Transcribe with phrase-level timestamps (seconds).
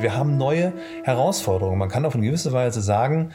[0.00, 0.72] Wir haben neue
[1.04, 1.78] Herausforderungen.
[1.78, 3.32] Man kann auf eine gewisse Weise sagen,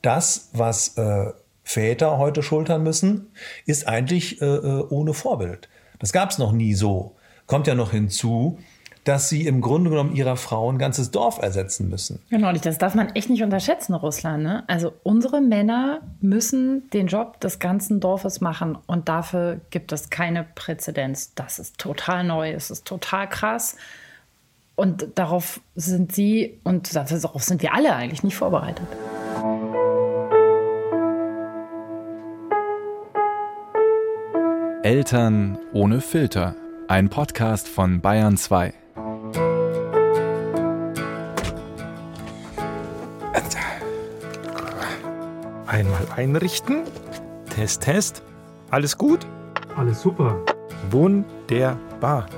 [0.00, 3.30] das, was äh, Väter heute schultern müssen,
[3.66, 5.68] ist eigentlich äh, äh ohne Vorbild.
[5.98, 7.16] Das gab es noch nie so.
[7.46, 8.58] Kommt ja noch hinzu,
[9.04, 12.20] dass sie im Grunde genommen ihrer Frau ein ganzes Dorf ersetzen müssen.
[12.30, 14.42] Genau, das darf man echt nicht unterschätzen, Russland.
[14.42, 14.64] Ne?
[14.66, 20.44] Also unsere Männer müssen den Job des ganzen Dorfes machen und dafür gibt es keine
[20.54, 21.34] Präzedenz.
[21.34, 23.76] Das ist total neu, es ist total krass.
[24.78, 28.86] Und darauf sind sie und darauf sind wir alle eigentlich nicht vorbereitet.
[34.84, 36.54] Eltern ohne Filter.
[36.86, 38.72] Ein Podcast von Bayern 2.
[45.66, 46.84] Einmal einrichten.
[47.52, 48.22] Test, Test.
[48.70, 49.26] Alles gut?
[49.76, 50.36] Alles super.
[50.92, 52.28] Wunderbar.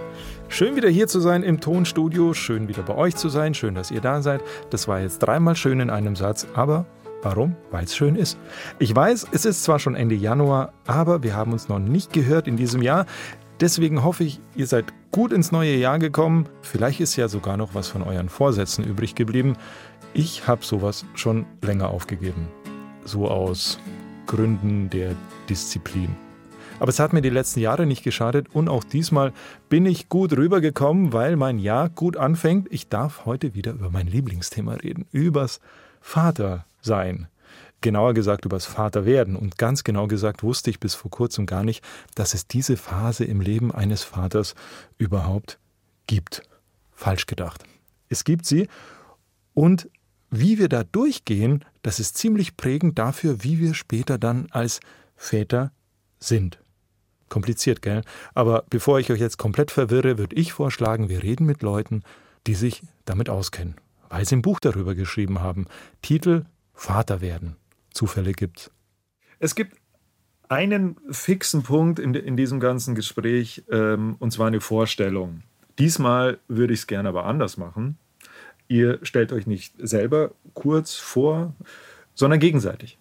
[0.52, 3.92] Schön wieder hier zu sein im Tonstudio, schön wieder bei euch zu sein, schön, dass
[3.92, 4.42] ihr da seid.
[4.70, 6.86] Das war jetzt dreimal schön in einem Satz, aber
[7.22, 7.54] warum?
[7.70, 8.36] Weil es schön ist.
[8.80, 12.48] Ich weiß, es ist zwar schon Ende Januar, aber wir haben uns noch nicht gehört
[12.48, 13.06] in diesem Jahr.
[13.60, 16.48] Deswegen hoffe ich, ihr seid gut ins neue Jahr gekommen.
[16.62, 19.56] Vielleicht ist ja sogar noch was von euren Vorsätzen übrig geblieben.
[20.14, 22.48] Ich habe sowas schon länger aufgegeben.
[23.04, 23.78] So aus
[24.26, 25.14] Gründen der
[25.48, 26.16] Disziplin.
[26.80, 29.32] Aber es hat mir die letzten Jahre nicht geschadet und auch diesmal
[29.68, 32.68] bin ich gut rübergekommen, weil mein Jahr gut anfängt.
[32.72, 35.60] Ich darf heute wieder über mein Lieblingsthema reden, übers
[36.00, 37.28] Vatersein.
[37.82, 39.36] Genauer gesagt übers Vaterwerden.
[39.36, 43.24] Und ganz genau gesagt wusste ich bis vor kurzem gar nicht, dass es diese Phase
[43.24, 44.54] im Leben eines Vaters
[44.96, 45.58] überhaupt
[46.06, 46.42] gibt.
[46.92, 47.62] Falsch gedacht.
[48.08, 48.68] Es gibt sie
[49.52, 49.90] und
[50.30, 54.80] wie wir da durchgehen, das ist ziemlich prägend dafür, wie wir später dann als
[55.16, 55.72] Väter
[56.20, 56.59] sind.
[57.30, 58.02] Kompliziert, gell?
[58.34, 62.02] Aber bevor ich euch jetzt komplett verwirre, würde ich vorschlagen, wir reden mit Leuten,
[62.46, 63.76] die sich damit auskennen,
[64.10, 65.66] weil sie ein Buch darüber geschrieben haben.
[66.02, 67.56] Titel Vater werden.
[67.92, 68.70] Zufälle gibt's.
[69.38, 69.76] Es gibt
[70.48, 75.42] einen fixen Punkt in, in diesem ganzen Gespräch, ähm, und zwar eine Vorstellung.
[75.78, 77.96] Diesmal würde ich es gerne aber anders machen.
[78.66, 81.54] Ihr stellt euch nicht selber kurz vor,
[82.14, 82.98] sondern gegenseitig.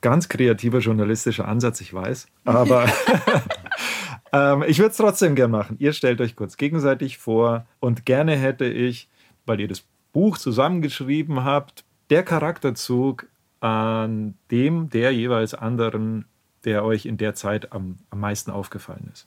[0.00, 2.26] Ganz kreativer journalistischer Ansatz, ich weiß.
[2.44, 2.86] Aber
[4.32, 5.76] ähm, ich würde es trotzdem gern machen.
[5.78, 9.08] Ihr stellt euch kurz gegenseitig vor und gerne hätte ich,
[9.46, 13.26] weil ihr das Buch zusammengeschrieben habt, der Charakterzug
[13.60, 16.24] an dem der jeweils anderen,
[16.64, 19.26] der euch in der Zeit am, am meisten aufgefallen ist.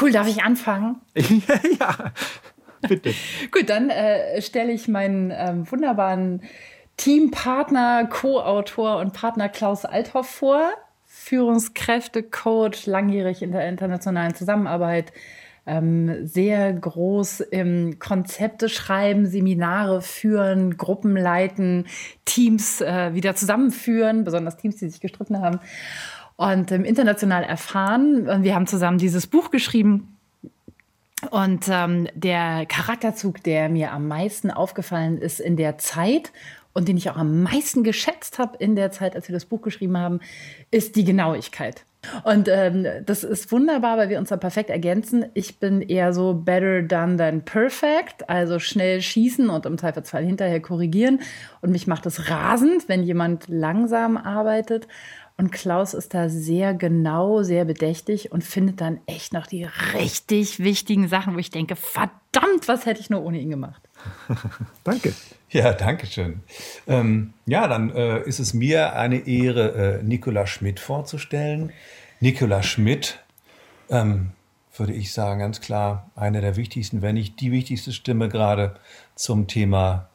[0.00, 1.00] Cool, darf ich anfangen?
[1.14, 2.12] ja,
[2.88, 3.12] bitte.
[3.50, 6.42] Gut, dann äh, stelle ich meinen ähm, wunderbaren
[6.96, 10.72] Teampartner, Co-Autor und Partner Klaus Althoff vor.
[11.06, 15.12] Führungskräfte, Coach, langjährig in der internationalen Zusammenarbeit,
[15.66, 21.86] ähm, sehr groß im Konzepte schreiben, Seminare führen, Gruppen leiten,
[22.24, 25.60] Teams äh, wieder zusammenführen, besonders Teams, die sich gestritten haben
[26.36, 28.28] und ähm, international erfahren.
[28.28, 30.16] Und wir haben zusammen dieses Buch geschrieben.
[31.30, 36.32] Und ähm, der Charakterzug, der mir am meisten aufgefallen ist in der Zeit
[36.74, 39.62] und den ich auch am meisten geschätzt habe in der Zeit, als wir das Buch
[39.62, 40.20] geschrieben haben,
[40.70, 41.84] ist die Genauigkeit.
[42.24, 45.26] Und ähm, das ist wunderbar, weil wir uns da perfekt ergänzen.
[45.34, 50.60] Ich bin eher so better done than perfect, also schnell schießen und im Zweifelsfall hinterher
[50.60, 51.20] korrigieren.
[51.60, 54.88] Und mich macht es rasend, wenn jemand langsam arbeitet.
[55.38, 60.58] Und Klaus ist da sehr genau, sehr bedächtig und findet dann echt noch die richtig
[60.58, 63.88] wichtigen Sachen, wo ich denke, verdammt, was hätte ich nur ohne ihn gemacht.
[64.84, 65.12] Danke.
[65.50, 66.40] Ja, danke schön.
[66.86, 71.74] Ähm, ja, dann äh, ist es mir eine Ehre, äh, Nicola Schmidt vorzustellen.
[72.20, 73.18] Nicola Schmidt,
[73.90, 74.30] ähm,
[74.74, 78.76] würde ich sagen, ganz klar eine der wichtigsten, wenn nicht die wichtigste Stimme gerade
[79.14, 80.08] zum Thema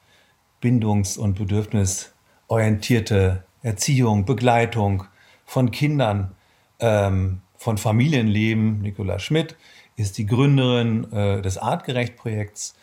[0.60, 5.04] bindungs- und bedürfnisorientierte Erziehung, Begleitung
[5.46, 6.32] von Kindern,
[6.80, 8.82] ähm, von Familienleben.
[8.82, 9.56] Nicola Schmidt
[9.98, 12.74] ist die Gründerin äh, des Artgerecht-Projekts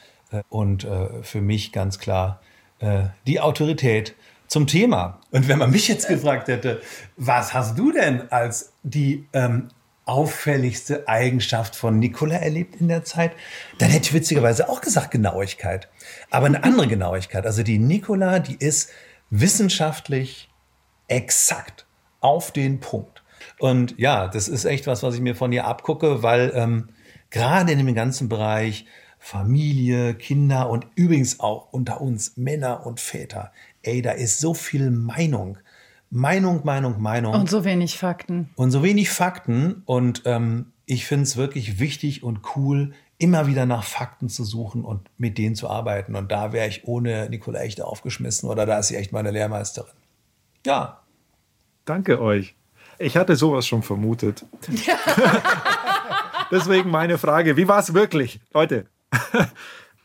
[0.48, 2.40] und äh, für mich ganz klar
[2.80, 4.14] äh, die Autorität
[4.46, 5.20] zum Thema.
[5.30, 6.80] Und wenn man mich jetzt gefragt hätte,
[7.16, 9.68] was hast du denn als die ähm,
[10.04, 13.32] auffälligste Eigenschaft von Nicola erlebt in der Zeit,
[13.78, 15.88] dann hätte ich witzigerweise auch gesagt Genauigkeit.
[16.30, 17.46] Aber eine andere Genauigkeit.
[17.46, 18.90] Also die Nicola, die ist
[19.30, 20.50] wissenschaftlich
[21.08, 21.86] exakt
[22.20, 23.22] auf den Punkt.
[23.58, 26.88] Und ja, das ist echt was, was ich mir von ihr abgucke, weil ähm,
[27.30, 28.86] gerade in dem ganzen Bereich
[29.24, 33.52] Familie, Kinder und übrigens auch unter uns Männer und Väter.
[33.80, 35.56] Ey, da ist so viel Meinung.
[36.10, 37.32] Meinung, Meinung, Meinung.
[37.32, 38.50] Und so wenig Fakten.
[38.54, 39.82] Und so wenig Fakten.
[39.86, 44.84] Und ähm, ich finde es wirklich wichtig und cool, immer wieder nach Fakten zu suchen
[44.84, 46.16] und mit denen zu arbeiten.
[46.16, 49.94] Und da wäre ich ohne Nicola echt aufgeschmissen oder da ist sie echt meine Lehrmeisterin.
[50.66, 51.00] Ja.
[51.86, 52.56] Danke euch.
[52.98, 54.44] Ich hatte sowas schon vermutet.
[56.50, 58.38] Deswegen meine Frage, wie war es wirklich?
[58.52, 58.86] Leute,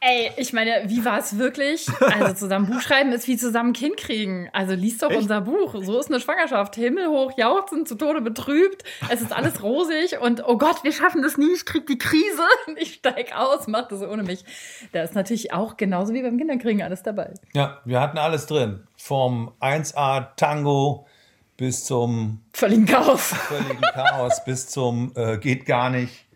[0.02, 1.88] Ey, ich meine, wie war es wirklich?
[2.00, 4.50] Also zusammen Buch schreiben ist wie zusammen Kind kriegen.
[4.54, 5.20] Also liest doch Echt?
[5.20, 5.76] unser Buch.
[5.84, 6.76] So ist eine Schwangerschaft.
[6.76, 8.84] Himmelhoch, jauchzend, zu Tode betrübt.
[9.10, 11.54] Es ist alles rosig und oh Gott, wir schaffen das nie.
[11.54, 12.24] Ich krieg die Krise.
[12.78, 14.46] Ich steig aus, mach das ohne mich.
[14.94, 17.34] Da ist natürlich auch genauso wie beim Kinderkriegen alles dabei.
[17.54, 18.84] Ja, wir hatten alles drin.
[18.96, 21.06] Vom 1A Tango
[21.58, 23.34] bis zum völligen Chaos.
[23.34, 26.29] Völligen Chaos bis zum äh, geht gar nicht.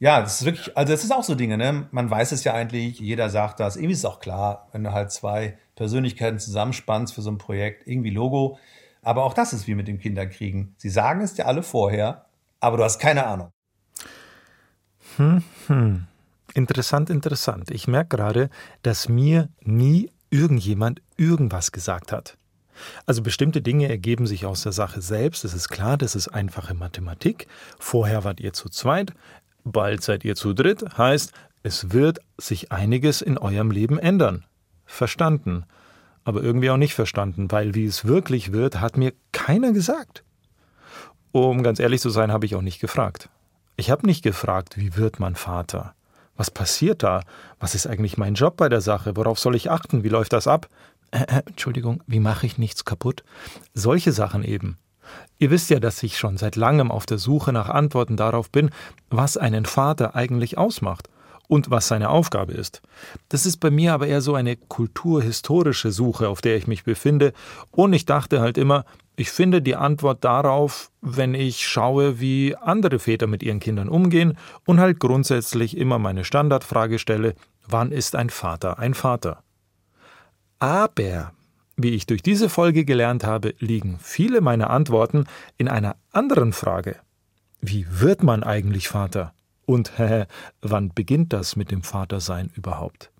[0.00, 1.86] Ja, das ist wirklich, also das ist auch so Dinge, ne?
[1.90, 3.76] Man weiß es ja eigentlich, jeder sagt das.
[3.76, 7.86] Irgendwie ist es auch klar, wenn du halt zwei Persönlichkeiten zusammenspannst für so ein Projekt,
[7.86, 8.58] irgendwie Logo.
[9.02, 10.74] Aber auch das ist wie mit dem Kinderkriegen.
[10.78, 12.24] Sie sagen es dir alle vorher,
[12.60, 13.50] aber du hast keine Ahnung.
[15.16, 16.06] Hm, hm.
[16.54, 17.70] Interessant, interessant.
[17.70, 18.48] Ich merke gerade,
[18.82, 22.38] dass mir nie irgendjemand irgendwas gesagt hat.
[23.06, 25.44] Also bestimmte Dinge ergeben sich aus der Sache selbst.
[25.44, 27.46] Es ist klar, das ist einfache Mathematik.
[27.78, 29.12] Vorher wart ihr zu zweit.
[29.64, 34.44] Bald seid ihr zu dritt, heißt, es wird sich einiges in eurem Leben ändern.
[34.86, 35.64] Verstanden.
[36.24, 40.24] Aber irgendwie auch nicht verstanden, weil wie es wirklich wird, hat mir keiner gesagt.
[41.32, 43.28] Um ganz ehrlich zu sein, habe ich auch nicht gefragt.
[43.76, 45.94] Ich habe nicht gefragt, wie wird man Vater?
[46.36, 47.22] Was passiert da?
[47.58, 49.16] Was ist eigentlich mein Job bei der Sache?
[49.16, 50.04] Worauf soll ich achten?
[50.04, 50.68] Wie läuft das ab?
[51.10, 53.24] Äh, äh, Entschuldigung, wie mache ich nichts kaputt?
[53.74, 54.78] Solche Sachen eben.
[55.38, 58.70] Ihr wisst ja, dass ich schon seit langem auf der Suche nach Antworten darauf bin,
[59.08, 61.08] was einen Vater eigentlich ausmacht
[61.48, 62.80] und was seine Aufgabe ist.
[63.28, 67.32] Das ist bei mir aber eher so eine kulturhistorische Suche, auf der ich mich befinde,
[67.72, 68.84] und ich dachte halt immer,
[69.16, 74.38] ich finde die Antwort darauf, wenn ich schaue, wie andere Väter mit ihren Kindern umgehen
[74.64, 77.34] und halt grundsätzlich immer meine Standardfrage stelle,
[77.66, 79.42] wann ist ein Vater ein Vater?
[80.58, 81.32] Aber
[81.82, 85.26] wie ich durch diese Folge gelernt habe, liegen viele meiner Antworten
[85.58, 86.96] in einer anderen Frage.
[87.60, 89.32] Wie wird man eigentlich Vater?
[89.66, 90.26] Und hä,
[90.62, 93.10] wann beginnt das mit dem Vatersein überhaupt?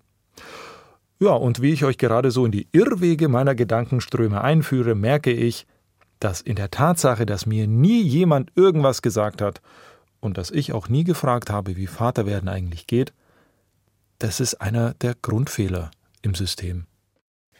[1.19, 5.67] Ja, und wie ich euch gerade so in die Irrwege meiner Gedankenströme einführe, merke ich,
[6.19, 9.61] dass in der Tatsache, dass mir nie jemand irgendwas gesagt hat
[10.19, 13.13] und dass ich auch nie gefragt habe, wie Vaterwerden eigentlich geht,
[14.19, 15.91] das ist einer der Grundfehler
[16.21, 16.85] im System.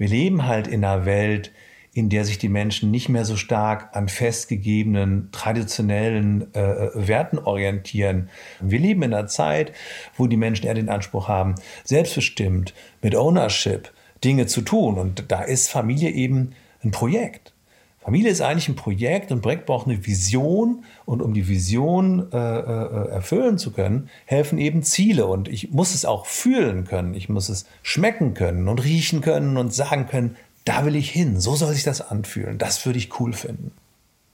[0.01, 1.51] Wir leben halt in einer Welt,
[1.93, 8.31] in der sich die Menschen nicht mehr so stark an festgegebenen, traditionellen äh, Werten orientieren.
[8.59, 9.73] Wir leben in einer Zeit,
[10.17, 11.53] wo die Menschen eher den Anspruch haben,
[11.83, 13.91] selbstbestimmt, mit Ownership
[14.23, 14.97] Dinge zu tun.
[14.97, 17.53] Und da ist Familie eben ein Projekt.
[18.03, 20.83] Familie ist eigentlich ein Projekt und ein Projekt braucht eine Vision.
[21.05, 25.27] Und um die Vision äh, äh, erfüllen zu können, helfen eben Ziele.
[25.27, 29.57] Und ich muss es auch fühlen können, ich muss es schmecken können und riechen können
[29.57, 33.19] und sagen können, da will ich hin, so soll sich das anfühlen, das würde ich
[33.19, 33.71] cool finden.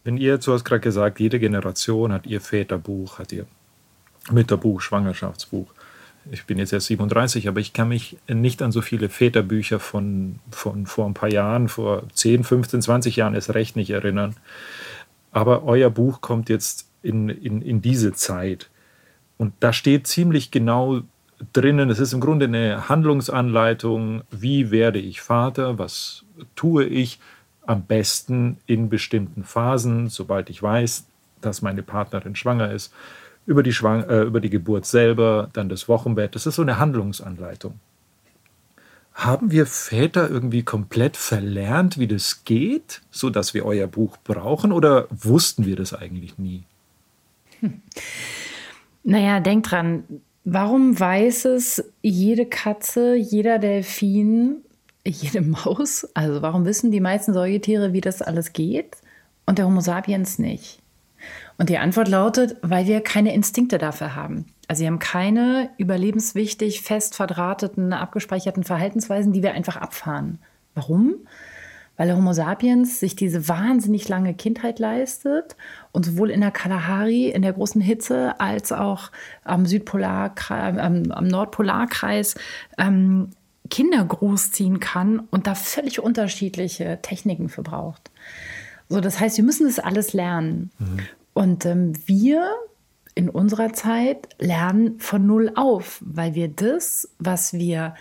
[0.04, 3.46] Wenn ihr, du hast gerade gesagt, jede Generation hat ihr Väterbuch, hat ihr
[4.32, 5.68] Mütterbuch, Schwangerschaftsbuch
[6.32, 10.40] ich bin jetzt erst 37, aber ich kann mich nicht an so viele Väterbücher von,
[10.52, 14.36] von vor ein paar Jahren, vor 10, 15, 20 Jahren erst recht nicht erinnern.
[15.32, 18.70] Aber euer Buch kommt jetzt in, in, in diese Zeit.
[19.38, 21.02] Und da steht ziemlich genau
[21.54, 26.26] drinnen, es ist im Grunde eine Handlungsanleitung, wie werde ich Vater, was
[26.56, 27.20] tue ich
[27.66, 31.06] am besten in bestimmten Phasen, sobald ich weiß,
[31.42, 32.92] dass meine Partnerin schwanger ist
[33.48, 36.36] über die, Schwang äh, über die Geburt selber, dann das Wochenbett.
[36.36, 37.80] Das ist so eine Handlungsanleitung.
[39.14, 45.08] Haben wir Väter irgendwie komplett verlernt, wie das geht, sodass wir euer Buch brauchen, oder
[45.10, 46.64] wussten wir das eigentlich nie?
[47.62, 47.82] Hm.
[49.04, 50.04] Naja, denk dran,
[50.44, 54.58] warum weiß es jede Katze, jeder Delfin,
[55.06, 56.08] jede Maus?
[56.14, 58.98] Also warum wissen die meisten Säugetiere, wie das alles geht
[59.46, 60.80] und der Homo sapiens nicht?
[61.58, 64.46] Und die Antwort lautet, weil wir keine Instinkte dafür haben.
[64.68, 70.40] Also wir haben keine überlebenswichtig fest verdrahteten, abgespeicherten Verhaltensweisen, die wir einfach abfahren.
[70.76, 71.16] Warum?
[71.96, 75.56] Weil Homo sapiens sich diese wahnsinnig lange Kindheit leistet
[75.92, 79.12] und sowohl in der Kalahari, in der großen Hitze, als auch
[79.44, 82.36] am Südpolar, am, am Nordpolarkreis
[82.78, 83.32] ähm,
[83.70, 88.12] Kinder großziehen kann und da völlig unterschiedliche Techniken für braucht.
[88.90, 90.72] So, das heißt, wir müssen das alles lernen.
[90.80, 91.00] Mhm.
[91.34, 92.50] Und ähm, wir
[93.16, 97.96] in unserer Zeit lernen von Null auf, weil wir das, was wir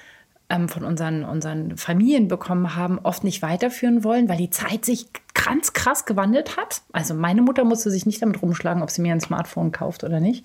[0.49, 5.07] ähm, von unseren, unseren Familien bekommen haben, oft nicht weiterführen wollen, weil die Zeit sich
[5.35, 6.83] ganz krass gewandelt hat.
[6.93, 10.21] Also meine Mutter musste sich nicht damit rumschlagen, ob sie mir ein Smartphone kauft oder
[10.21, 10.45] nicht.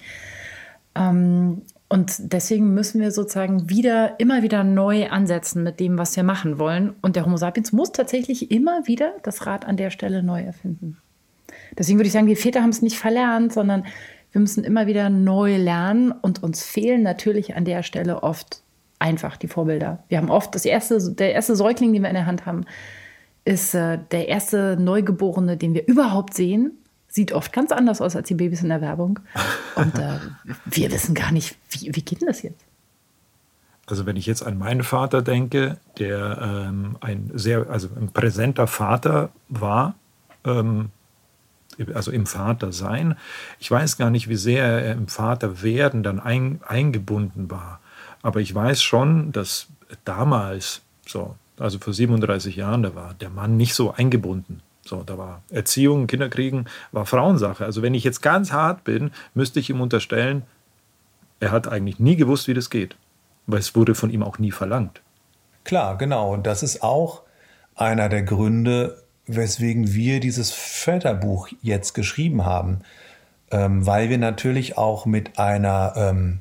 [0.95, 6.23] Ähm, Und deswegen müssen wir sozusagen wieder, immer wieder neu ansetzen mit dem, was wir
[6.23, 6.93] machen wollen.
[7.01, 10.95] Und der Homo sapiens muss tatsächlich immer wieder das Rad an der Stelle neu erfinden.
[11.77, 13.83] Deswegen würde ich sagen, wir Väter haben es nicht verlernt, sondern
[14.31, 18.61] wir müssen immer wieder neu lernen und uns fehlen natürlich an der Stelle oft
[18.99, 20.01] einfach die Vorbilder.
[20.07, 22.63] Wir haben oft das erste, der erste Säugling, den wir in der Hand haben,
[23.43, 26.71] ist äh, der erste Neugeborene, den wir überhaupt sehen
[27.11, 29.19] sieht oft ganz anders aus als die Babys in der Werbung.
[29.75, 30.17] Und äh,
[30.65, 32.63] wir wissen gar nicht, wie, wie geht denn das jetzt?
[33.85, 38.65] Also wenn ich jetzt an meinen Vater denke, der ähm, ein sehr, also ein präsenter
[38.65, 39.95] Vater war,
[40.45, 40.89] ähm,
[41.93, 43.17] also im Vater sein.
[43.59, 47.79] Ich weiß gar nicht, wie sehr er im Vater werden dann ein, eingebunden war.
[48.21, 49.67] Aber ich weiß schon, dass
[50.05, 54.61] damals, so, also vor 37 Jahren, da war der Mann nicht so eingebunden.
[54.91, 57.63] So, da war Erziehung, Kinderkriegen, war Frauensache.
[57.63, 60.43] Also wenn ich jetzt ganz hart bin, müsste ich ihm unterstellen,
[61.39, 62.97] er hat eigentlich nie gewusst, wie das geht.
[63.47, 65.01] Weil es wurde von ihm auch nie verlangt.
[65.63, 66.33] Klar, genau.
[66.33, 67.21] Und das ist auch
[67.73, 72.81] einer der Gründe, weswegen wir dieses Väterbuch jetzt geschrieben haben.
[73.49, 76.39] Ähm, weil wir natürlich auch mit einer, ähm,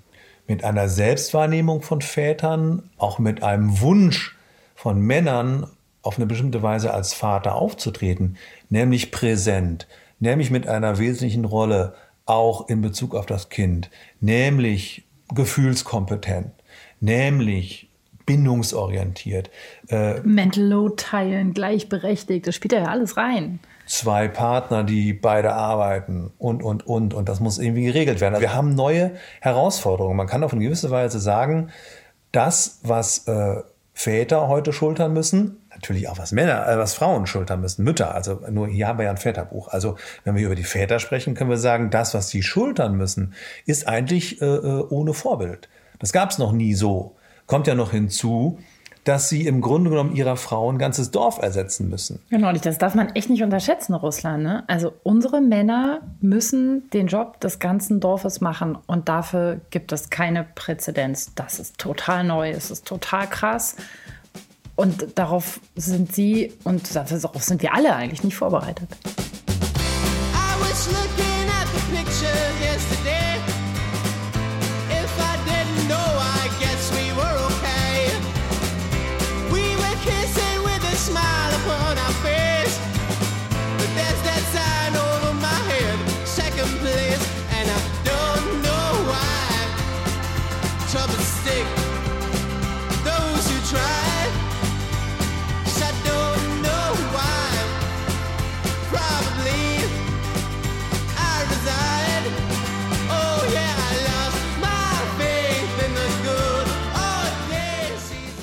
[0.49, 4.37] mit einer Selbstwahrnehmung von Vätern, auch mit einem Wunsch
[4.75, 5.69] von Männern
[6.03, 8.37] auf eine bestimmte Weise als Vater aufzutreten,
[8.69, 9.87] nämlich präsent,
[10.19, 11.95] nämlich mit einer wesentlichen Rolle
[12.27, 13.91] auch in Bezug auf das Kind,
[14.21, 15.05] nämlich
[15.35, 16.53] gefühlskompetent,
[17.01, 17.91] nämlich
[18.27, 19.51] bindungsorientiert.
[19.89, 23.59] Äh, Mental Load teilen, gleichberechtigt, das spielt ja alles rein.
[23.87, 27.13] Zwei Partner, die beide arbeiten und, und, und.
[27.13, 28.35] Und das muss irgendwie geregelt werden.
[28.35, 30.17] Also wir haben neue Herausforderungen.
[30.17, 31.71] Man kann auf eine gewisse Weise sagen,
[32.31, 33.57] das, was äh,
[34.01, 38.15] Väter heute schultern müssen, natürlich auch was Männer, äh, was Frauen schultern müssen, Mütter.
[38.15, 39.69] Also nur hier haben wir ja ein Väterbuch.
[39.69, 43.35] Also wenn wir über die Väter sprechen, können wir sagen, das, was sie schultern müssen,
[43.67, 45.69] ist eigentlich äh, äh ohne Vorbild.
[45.99, 47.17] Das gab es noch nie so.
[47.47, 48.59] Kommt ja noch hinzu,
[49.05, 52.21] dass sie im Grunde genommen ihrer Frau ein ganzes Dorf ersetzen müssen.
[52.31, 54.43] Genau, das darf man echt nicht unterschätzen, Russland.
[54.43, 54.65] Ne?
[54.67, 60.45] Also unsere Männer müssen den Job des ganzen Dorfes machen und dafür gibt es keine
[60.55, 61.33] Präzedenz.
[61.35, 63.77] Das ist total neu, es ist total krass.
[64.77, 68.89] Und darauf sind sie und darauf sind wir alle eigentlich nicht vorbereitet.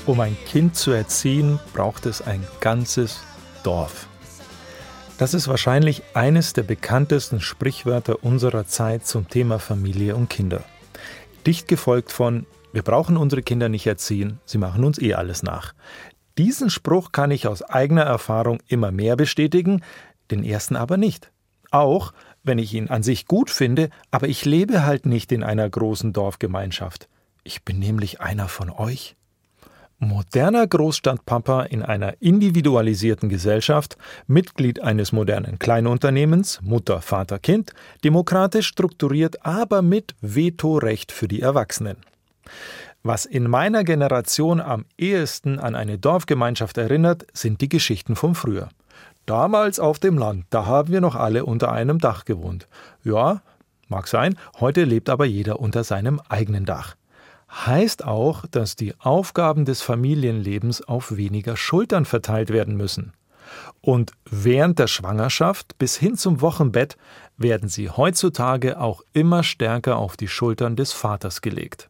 [0.07, 3.19] Um ein Kind zu erziehen, braucht es ein ganzes
[3.63, 4.07] Dorf.
[5.17, 10.63] Das ist wahrscheinlich eines der bekanntesten Sprichwörter unserer Zeit zum Thema Familie und Kinder.
[11.45, 15.73] Dicht gefolgt von Wir brauchen unsere Kinder nicht erziehen, sie machen uns eh alles nach.
[16.37, 19.81] Diesen Spruch kann ich aus eigener Erfahrung immer mehr bestätigen,
[20.31, 21.33] den ersten aber nicht.
[21.69, 25.69] Auch wenn ich ihn an sich gut finde, aber ich lebe halt nicht in einer
[25.69, 27.09] großen Dorfgemeinschaft.
[27.43, 29.16] Ich bin nämlich einer von euch.
[29.99, 37.73] Moderner Großstadtpapa in einer individualisierten Gesellschaft, Mitglied eines modernen Kleinunternehmens, Mutter, Vater, Kind,
[38.03, 41.97] demokratisch strukturiert, aber mit Vetorecht für die Erwachsenen.
[43.01, 48.69] Was in meiner Generation am ehesten an eine Dorfgemeinschaft erinnert, sind die Geschichten vom Früher.
[49.25, 52.67] Damals auf dem Land, da haben wir noch alle unter einem Dach gewohnt.
[53.03, 53.41] Ja,
[53.87, 56.95] mag sein, heute lebt aber jeder unter seinem eigenen Dach
[57.49, 63.13] heißt auch, dass die Aufgaben des Familienlebens auf weniger Schultern verteilt werden müssen.
[63.81, 66.97] Und während der Schwangerschaft bis hin zum Wochenbett
[67.37, 71.89] werden sie heutzutage auch immer stärker auf die Schultern des Vaters gelegt.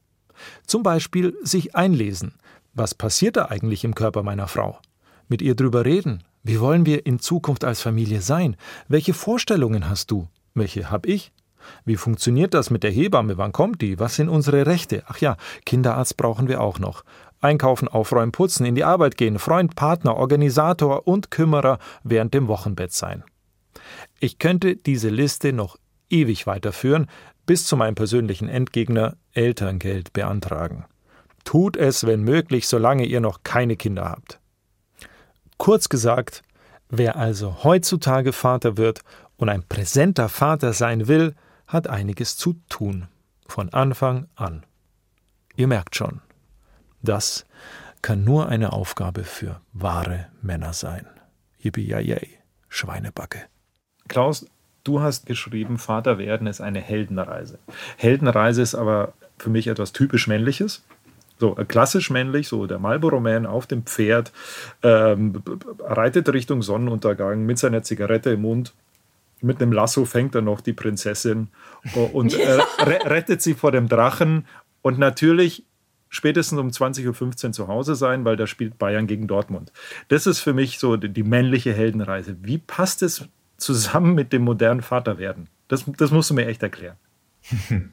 [0.65, 2.33] Zum Beispiel sich einlesen.
[2.73, 4.79] Was passiert da eigentlich im Körper meiner Frau?
[5.27, 6.23] Mit ihr drüber reden.
[6.43, 8.55] Wie wollen wir in Zukunft als Familie sein?
[8.87, 10.27] Welche Vorstellungen hast du?
[10.53, 11.31] Welche habe ich?
[11.85, 13.37] Wie funktioniert das mit der Hebamme?
[13.37, 13.99] Wann kommt die?
[13.99, 15.03] Was sind unsere Rechte?
[15.07, 17.03] Ach ja, Kinderarzt brauchen wir auch noch.
[17.39, 22.93] Einkaufen, aufräumen, putzen, in die Arbeit gehen, Freund, Partner, Organisator und Kümmerer während dem Wochenbett
[22.93, 23.23] sein.
[24.19, 25.77] Ich könnte diese Liste noch
[26.09, 27.07] ewig weiterführen,
[27.45, 30.85] bis zu meinem persönlichen Endgegner Elterngeld beantragen.
[31.43, 34.39] Tut es, wenn möglich, solange ihr noch keine Kinder habt.
[35.57, 36.41] Kurz gesagt,
[36.89, 39.01] wer also heutzutage Vater wird
[39.37, 41.35] und ein präsenter Vater sein will,
[41.67, 43.07] hat einiges zu tun.
[43.47, 44.65] Von Anfang an.
[45.55, 46.21] Ihr merkt schon,
[47.01, 47.45] das
[48.01, 51.05] kann nur eine Aufgabe für wahre Männer sein.
[51.59, 52.27] Yippie
[52.69, 53.39] Schweinebacke.
[54.07, 54.45] Klaus,
[54.83, 57.59] du hast geschrieben, Vater werden ist eine Heldenreise.
[57.97, 60.83] Heldenreise ist aber für mich etwas typisch Männliches.
[61.39, 64.31] So, äh, klassisch männlich, so der Marlboro Man auf dem Pferd,
[64.81, 65.43] ähm,
[65.79, 68.73] reitet Richtung Sonnenuntergang mit seiner Zigarette im Mund.
[69.41, 71.49] Mit einem Lasso fängt er noch die Prinzessin
[72.13, 74.47] und äh, rettet sie vor dem Drachen.
[74.81, 75.63] Und natürlich
[76.09, 79.71] spätestens um 20.15 Uhr zu Hause sein, weil da spielt Bayern gegen Dortmund.
[80.07, 82.37] Das ist für mich so die männliche Heldenreise.
[82.41, 83.27] Wie passt es
[83.57, 85.49] zusammen mit dem modernen Vaterwerden?
[85.67, 86.97] Das, das musst du mir echt erklären.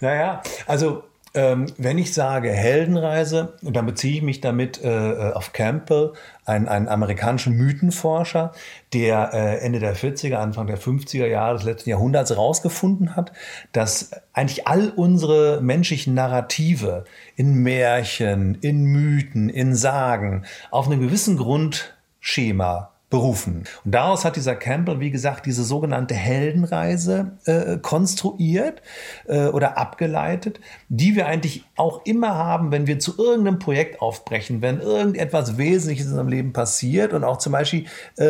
[0.00, 1.04] naja, also
[1.36, 6.14] ähm, wenn ich sage Heldenreise, dann beziehe ich mich damit äh, auf Campbell,
[6.44, 8.52] einen, einen amerikanischen Mythenforscher,
[8.92, 13.32] der äh, Ende der 40er, Anfang der 50er Jahre des letzten Jahrhunderts herausgefunden hat,
[13.72, 17.04] dass eigentlich all unsere menschlichen Narrative
[17.36, 23.64] in Märchen, in Mythen, in Sagen auf einem gewissen Grundschema berufen.
[23.84, 28.82] Und daraus hat dieser Campbell, wie gesagt, diese sogenannte Heldenreise äh, konstruiert
[29.26, 34.60] äh, oder abgeleitet, die wir eigentlich auch immer haben, wenn wir zu irgendeinem Projekt aufbrechen,
[34.60, 38.24] wenn irgendetwas Wesentliches in unserem Leben passiert und auch zum Beispiel, äh,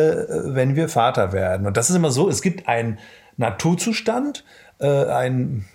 [0.45, 1.67] wenn wir Vater werden.
[1.67, 2.97] Und das ist immer so, es gibt einen
[3.35, 4.45] Naturzustand,
[4.85, 5.65] ein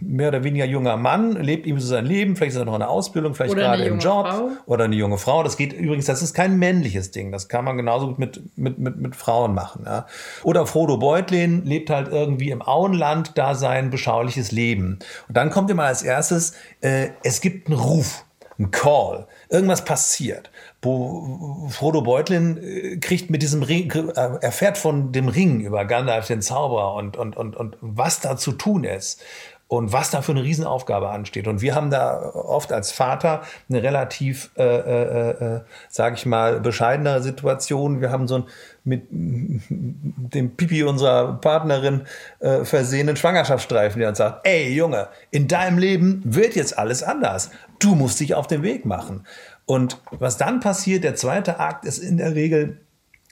[0.00, 2.80] mehr oder weniger junger Mann, lebt ihm so sein Leben, vielleicht ist er noch in
[2.80, 4.50] der Ausbildung, vielleicht oder gerade im Job Frau.
[4.66, 5.42] oder eine junge Frau.
[5.42, 8.78] Das geht übrigens, das ist kein männliches Ding, das kann man genauso gut mit, mit,
[8.78, 9.84] mit, mit Frauen machen.
[9.86, 10.06] Ja.
[10.42, 14.98] Oder Frodo Beutlin lebt halt irgendwie im Auenland da sein beschauliches Leben.
[15.28, 18.24] Und dann kommt immer als erstes, äh, es gibt einen Ruf,
[18.60, 20.50] einen Call, irgendwas passiert.
[20.82, 26.26] Wo Frodo Beutlin äh, kriegt mit diesem Ring, äh, erfährt von dem Ring über Gandalf
[26.26, 29.22] den Zauberer und, und, und, und was da zu tun ist
[29.70, 31.46] und was da für eine Riesenaufgabe ansteht.
[31.46, 36.58] Und wir haben da oft als Vater eine relativ, äh, äh, äh, sage ich mal,
[36.58, 38.00] bescheidenere Situation.
[38.00, 38.44] Wir haben so ein
[38.82, 42.02] mit dem Pipi unserer Partnerin
[42.40, 47.50] äh, versehenen Schwangerschaftsstreifen, der uns sagt, ey Junge, in deinem Leben wird jetzt alles anders.
[47.78, 49.24] Du musst dich auf den Weg machen.
[49.66, 52.80] Und was dann passiert, der zweite Akt ist in der Regel,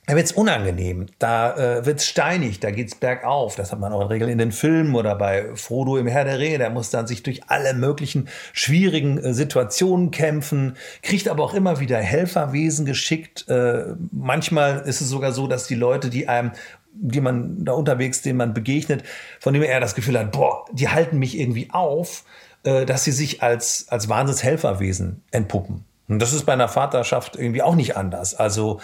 [0.08, 3.56] da wird es unangenehm, da äh, wird es steinig, da geht es bergauf.
[3.56, 6.38] Das hat man auch in Regel in den Filmen oder bei Frodo im Herr der
[6.38, 6.56] Rehe.
[6.56, 11.78] Der muss dann sich durch alle möglichen schwierigen äh, Situationen kämpfen, kriegt aber auch immer
[11.78, 13.46] wieder Helferwesen geschickt.
[13.48, 16.52] Äh, manchmal ist es sogar so, dass die Leute, die einem
[17.00, 19.04] die man da unterwegs, denen man begegnet,
[19.38, 22.24] von dem er das Gefühl hat, boah, die halten mich irgendwie auf,
[22.64, 25.84] äh, dass sie sich als, als Wahnsinnshelferwesen entpuppen.
[26.08, 28.34] Und das ist bei einer Vaterschaft irgendwie auch nicht anders.
[28.34, 28.80] Also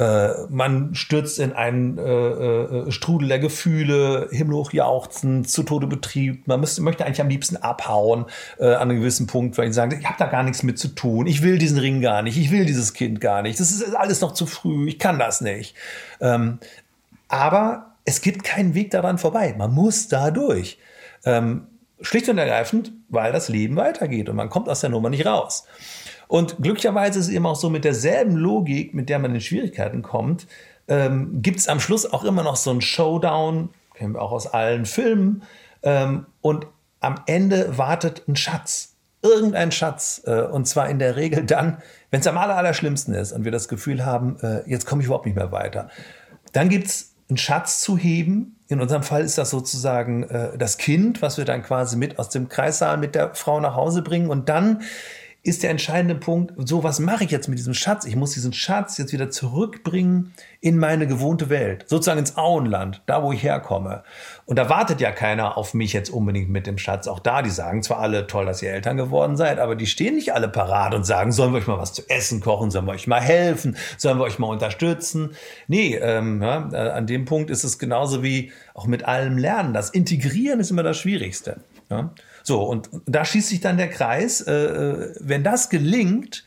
[0.00, 6.48] äh, man stürzt in einen äh, äh, Strudel der Gefühle, himmelhoch jauchzen, zu Tode betriebt.
[6.48, 8.24] Man müsste, möchte eigentlich am liebsten abhauen
[8.58, 10.88] äh, an einem gewissen Punkt, weil ich sagen, ich habe da gar nichts mit zu
[10.88, 11.26] tun.
[11.26, 12.38] Ich will diesen Ring gar nicht.
[12.38, 13.60] Ich will dieses Kind gar nicht.
[13.60, 14.88] Das ist alles noch zu früh.
[14.88, 15.76] Ich kann das nicht.
[16.22, 16.60] Ähm,
[17.28, 19.54] aber es gibt keinen Weg daran vorbei.
[19.58, 20.78] Man muss da durch.
[21.26, 21.66] Ähm,
[22.00, 25.66] schlicht und ergreifend, weil das Leben weitergeht und man kommt aus der Nummer nicht raus.
[26.30, 30.02] Und glücklicherweise ist es eben auch so mit derselben Logik, mit der man in Schwierigkeiten
[30.02, 30.46] kommt,
[30.86, 34.46] ähm, gibt es am Schluss auch immer noch so einen Showdown, kennen wir auch aus
[34.46, 35.42] allen Filmen.
[35.82, 36.68] Ähm, und
[37.00, 40.22] am Ende wartet ein Schatz, irgendein Schatz.
[40.24, 41.78] Äh, und zwar in der Regel dann,
[42.12, 45.02] wenn es am aller, aller schlimmsten ist und wir das Gefühl haben, äh, jetzt komme
[45.02, 45.88] ich überhaupt nicht mehr weiter.
[46.52, 48.56] Dann gibt es einen Schatz zu heben.
[48.68, 52.28] In unserem Fall ist das sozusagen äh, das Kind, was wir dann quasi mit aus
[52.28, 54.30] dem Kreissaal mit der Frau nach Hause bringen.
[54.30, 54.82] Und dann
[55.42, 58.04] ist der entscheidende Punkt, so was mache ich jetzt mit diesem Schatz?
[58.04, 63.22] Ich muss diesen Schatz jetzt wieder zurückbringen in meine gewohnte Welt, sozusagen ins Auenland, da
[63.22, 64.02] wo ich herkomme.
[64.50, 67.06] Und da wartet ja keiner auf mich jetzt unbedingt mit dem Schatz.
[67.06, 70.16] Auch da, die sagen zwar alle toll, dass ihr Eltern geworden seid, aber die stehen
[70.16, 72.94] nicht alle parat und sagen, sollen wir euch mal was zu essen kochen, sollen wir
[72.94, 75.36] euch mal helfen, sollen wir euch mal unterstützen.
[75.68, 79.72] Nee, ähm, ja, äh, an dem Punkt ist es genauso wie auch mit allem Lernen.
[79.72, 81.60] Das Integrieren ist immer das Schwierigste.
[81.88, 82.10] Ja?
[82.42, 84.40] So, und da schließt sich dann der Kreis.
[84.40, 86.44] Äh, äh, wenn das gelingt,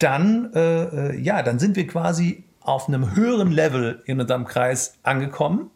[0.00, 4.98] dann, äh, äh, ja, dann sind wir quasi auf einem höheren Level in unserem Kreis
[5.04, 5.70] angekommen.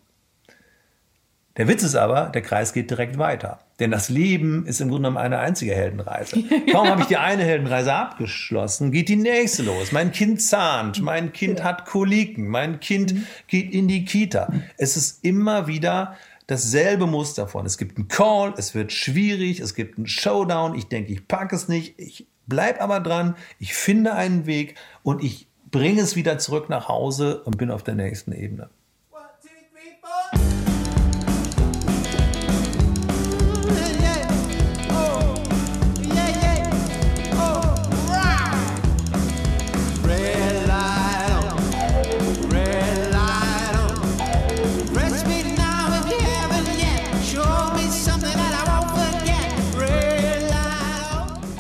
[1.59, 3.59] Der Witz ist aber, der Kreis geht direkt weiter.
[3.81, 6.45] Denn das Leben ist im Grunde genommen eine einzige Heldenreise.
[6.73, 9.91] Kaum habe ich die eine Heldenreise abgeschlossen, geht die nächste los.
[9.91, 13.13] Mein Kind zahnt, mein Kind hat Koliken, mein Kind
[13.49, 14.53] geht in die Kita.
[14.77, 16.17] Es ist immer wieder
[16.47, 17.67] dasselbe Muster von.
[17.67, 20.77] Es gibt einen Call, es wird schwierig, es gibt einen Showdown.
[20.77, 21.99] Ich denke, ich packe es nicht.
[21.99, 23.35] Ich bleibe aber dran.
[23.59, 27.83] Ich finde einen Weg und ich bringe es wieder zurück nach Hause und bin auf
[27.83, 28.71] der nächsten Ebene.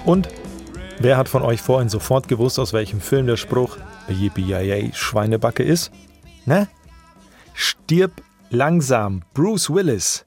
[0.09, 0.27] Und
[1.01, 3.77] wer hat von euch vorhin sofort gewusst, aus welchem Film der Spruch
[4.09, 5.93] Yippie Schweinebacke ist?
[6.47, 6.67] Ne?
[7.53, 10.25] Stirb langsam, Bruce Willis.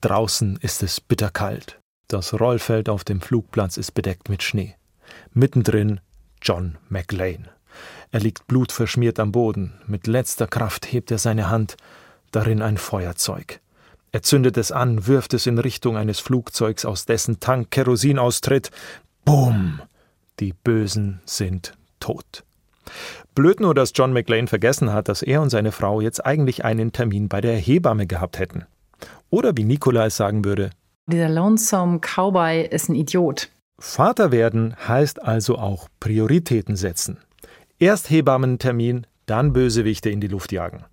[0.00, 1.80] Draußen ist es bitterkalt.
[2.06, 4.76] Das Rollfeld auf dem Flugplatz ist bedeckt mit Schnee.
[5.32, 6.00] Mittendrin
[6.40, 7.48] John McLean.
[8.12, 9.72] Er liegt blutverschmiert am Boden.
[9.88, 11.76] Mit letzter Kraft hebt er seine Hand,
[12.30, 13.60] darin ein Feuerzeug.
[14.10, 18.70] Er zündet es an, wirft es in Richtung eines Flugzeugs, aus dessen Tank Kerosin austritt.
[19.24, 19.80] Bumm!
[20.40, 22.44] Die Bösen sind tot.
[23.34, 26.92] Blöd nur, dass John McLean vergessen hat, dass er und seine Frau jetzt eigentlich einen
[26.92, 28.64] Termin bei der Hebamme gehabt hätten.
[29.30, 30.70] Oder wie Nikola es sagen würde:
[31.06, 33.50] Dieser Lonesome Cowboy ist ein Idiot.
[33.78, 37.18] Vater werden heißt also auch Prioritäten setzen.
[37.78, 40.84] Erst Hebammentermin, dann Bösewichte in die Luft jagen.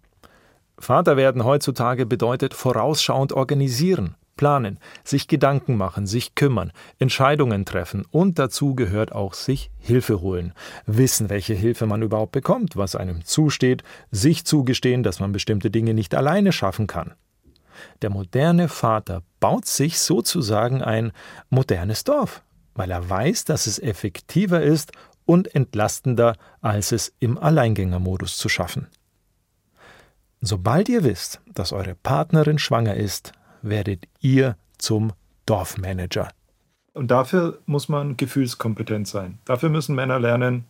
[0.78, 8.38] Vater werden heutzutage bedeutet vorausschauend organisieren, planen, sich Gedanken machen, sich kümmern, Entscheidungen treffen und
[8.40, 10.54] dazu gehört auch sich Hilfe holen,
[10.86, 15.94] wissen, welche Hilfe man überhaupt bekommt, was einem zusteht, sich zugestehen, dass man bestimmte Dinge
[15.94, 17.14] nicht alleine schaffen kann.
[18.02, 21.12] Der moderne Vater baut sich sozusagen ein
[21.50, 22.42] modernes Dorf,
[22.74, 24.92] weil er weiß, dass es effektiver ist
[25.26, 28.88] und entlastender, als es im Alleingängermodus zu schaffen.
[30.48, 33.32] Sobald ihr wisst, dass eure Partnerin schwanger ist,
[33.64, 35.14] werdet ihr zum
[35.48, 36.30] Dorfmanager.
[36.94, 39.40] Und dafür muss man gefühlskompetent sein.
[39.46, 40.66] Dafür müssen Männer lernen,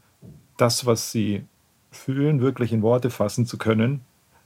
[0.56, 1.44] das, was sie
[1.92, 4.00] fühlen, wirklich in Worte fassen zu können.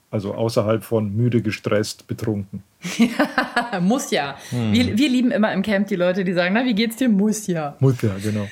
[0.10, 2.63] Also außerhalb von müde, gestresst, betrunken.
[2.98, 4.36] Ja, muss ja.
[4.50, 4.74] Hm.
[4.74, 7.08] Wir, wir lieben immer im Camp die Leute, die sagen, na, wie geht's dir?
[7.08, 7.76] Muss ja.
[7.80, 8.48] Muss ja, genau.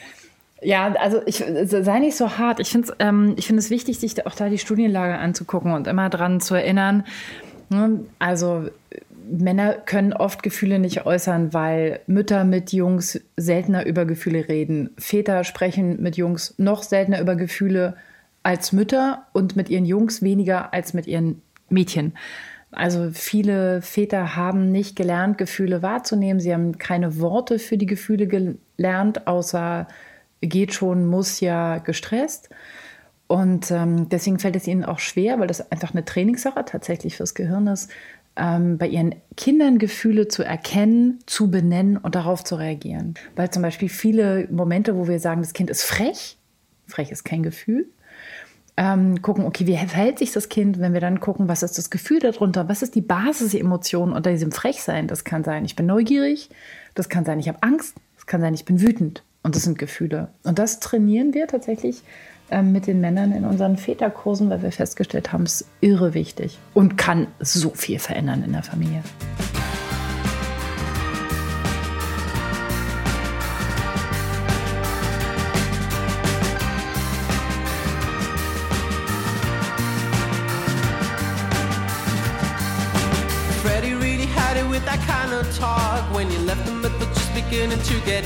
[0.62, 2.60] Ja, also ich sei nicht so hart.
[2.60, 6.42] Ich finde es ähm, find wichtig, sich auch da die Studienlage anzugucken und immer dran
[6.42, 7.04] zu erinnern.
[7.70, 8.02] Ne?
[8.20, 8.70] Also
[9.30, 14.92] Männer können oft Gefühle nicht äußern, weil Mütter mit Jungs seltener über Gefühle reden.
[14.98, 17.96] Väter sprechen mit Jungs noch seltener über Gefühle
[18.44, 22.14] als Mütter und mit ihren Jungs weniger als mit ihren Mädchen.
[22.72, 26.40] Also viele Väter haben nicht gelernt, Gefühle wahrzunehmen.
[26.40, 29.88] Sie haben keine Worte für die Gefühle gelernt, außer
[30.42, 32.50] geht schon, muss ja gestresst.
[33.28, 37.34] Und ähm, deswegen fällt es ihnen auch schwer, weil das einfach eine Trainingssache tatsächlich fürs
[37.34, 37.92] Gehirn ist,
[38.38, 43.16] ähm, bei ihren Kindern Gefühle zu erkennen, zu benennen und darauf zu reagieren.
[43.36, 46.38] Weil zum Beispiel viele Momente, wo wir sagen, das Kind ist frech,
[46.86, 47.88] frech ist kein Gefühl,
[48.78, 51.90] ähm, gucken, okay, wie verhält sich das Kind, wenn wir dann gucken, was ist das
[51.90, 55.08] Gefühl darunter, was ist die Basisemotion unter diesem Frechsein.
[55.08, 56.50] Das kann sein, ich bin neugierig,
[56.94, 59.24] das kann sein, ich habe Angst, das kann sein, ich bin wütend.
[59.44, 60.30] Und das sind Gefühle.
[60.44, 62.04] Und das trainieren wir tatsächlich
[62.50, 66.58] ähm, mit den Männern in unseren Väterkursen, weil wir festgestellt haben, es ist irre wichtig
[66.74, 69.04] und kann so viel verändern in der Familie.
[83.62, 86.82] Freddie really had it with that kind of talk when you left him
[87.50, 88.17] beginning to get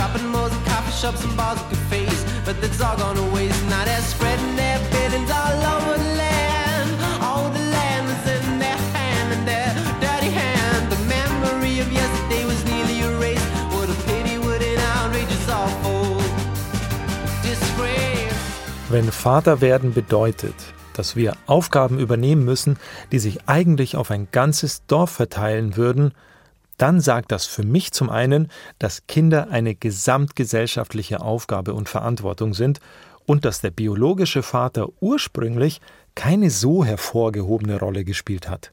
[0.00, 2.20] shopping malls and coffee shops and bars and cafes.
[2.46, 3.24] But that's all gone to.
[3.72, 6.90] Now they're spreading their buildings all over the land.
[7.28, 9.70] All the land was in their hand and their
[10.04, 10.82] dirty hand.
[10.94, 13.48] The memory of yesterday was nearly erased.
[13.74, 16.16] What a pity, what an outrageous awful
[17.44, 18.32] disgrace.
[18.88, 20.54] Wenn Vater werden bedeutet,
[20.94, 22.78] dass wir Aufgaben übernehmen müssen,
[23.12, 26.14] die sich eigentlich auf ein ganzes Dorf verteilen würden,
[26.80, 32.80] dann sagt das für mich zum einen, dass Kinder eine gesamtgesellschaftliche Aufgabe und Verantwortung sind
[33.26, 35.82] und dass der biologische Vater ursprünglich
[36.14, 38.72] keine so hervorgehobene Rolle gespielt hat.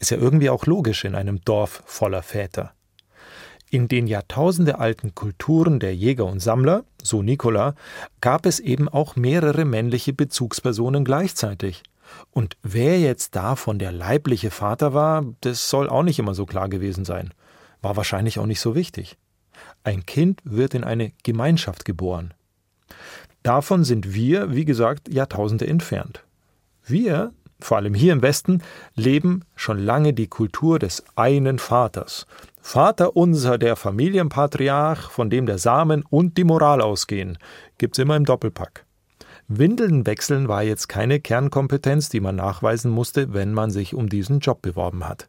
[0.00, 2.72] Ist ja irgendwie auch logisch in einem Dorf voller Väter.
[3.70, 7.74] In den jahrtausendealten Kulturen der Jäger und Sammler, so Nikola,
[8.20, 11.84] gab es eben auch mehrere männliche Bezugspersonen gleichzeitig.
[12.30, 16.68] Und wer jetzt davon der leibliche Vater war, das soll auch nicht immer so klar
[16.68, 17.32] gewesen sein.
[17.82, 19.16] War wahrscheinlich auch nicht so wichtig.
[19.84, 22.34] Ein Kind wird in eine Gemeinschaft geboren.
[23.42, 26.24] Davon sind wir, wie gesagt, Jahrtausende entfernt.
[26.84, 28.62] Wir, vor allem hier im Westen,
[28.94, 32.26] leben schon lange die Kultur des einen Vaters,
[32.60, 37.38] Vater unser, der Familienpatriarch, von dem der Samen und die Moral ausgehen,
[37.78, 38.85] gibt's immer im Doppelpack.
[39.48, 44.40] Windeln wechseln war jetzt keine Kernkompetenz, die man nachweisen musste, wenn man sich um diesen
[44.40, 45.28] Job beworben hat.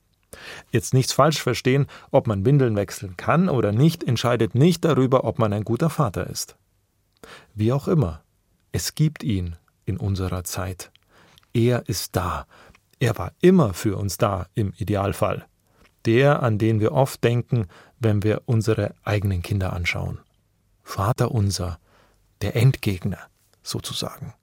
[0.71, 5.37] Jetzt nichts falsch verstehen, ob man Windeln wechseln kann oder nicht, entscheidet nicht darüber, ob
[5.37, 6.55] man ein guter Vater ist.
[7.53, 8.23] Wie auch immer,
[8.71, 10.91] es gibt ihn in unserer Zeit.
[11.53, 12.47] Er ist da.
[12.99, 15.45] Er war immer für uns da, im Idealfall.
[16.05, 17.67] der, an den wir oft denken,
[17.99, 20.19] wenn wir unsere eigenen Kinder anschauen.
[20.81, 21.79] Vater unser,
[22.41, 23.19] der Endgegner
[23.67, 24.33] sozusagen.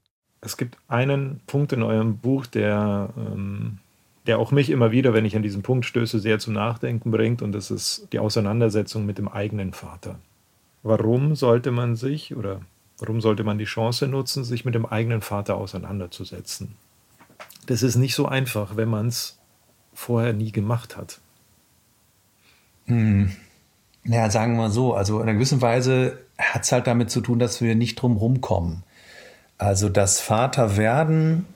[0.40, 3.78] Es gibt einen Punkt in eurem Buch, der, ähm,
[4.26, 7.40] der auch mich immer wieder, wenn ich an diesen Punkt stöße, sehr zum Nachdenken bringt,
[7.40, 10.18] und das ist die Auseinandersetzung mit dem eigenen Vater.
[10.82, 12.60] Warum sollte man sich oder
[12.98, 16.76] warum sollte man die Chance nutzen, sich mit dem eigenen Vater auseinanderzusetzen?
[17.66, 19.38] Das ist nicht so einfach, wenn man es
[19.94, 21.20] vorher nie gemacht hat.
[22.84, 23.32] Hm.
[24.02, 27.22] Naja, sagen wir mal so, also in einer gewissen Weise hat es halt damit zu
[27.22, 28.82] tun, dass wir nicht drum rumkommen.
[29.58, 31.46] Also das Vaterwerden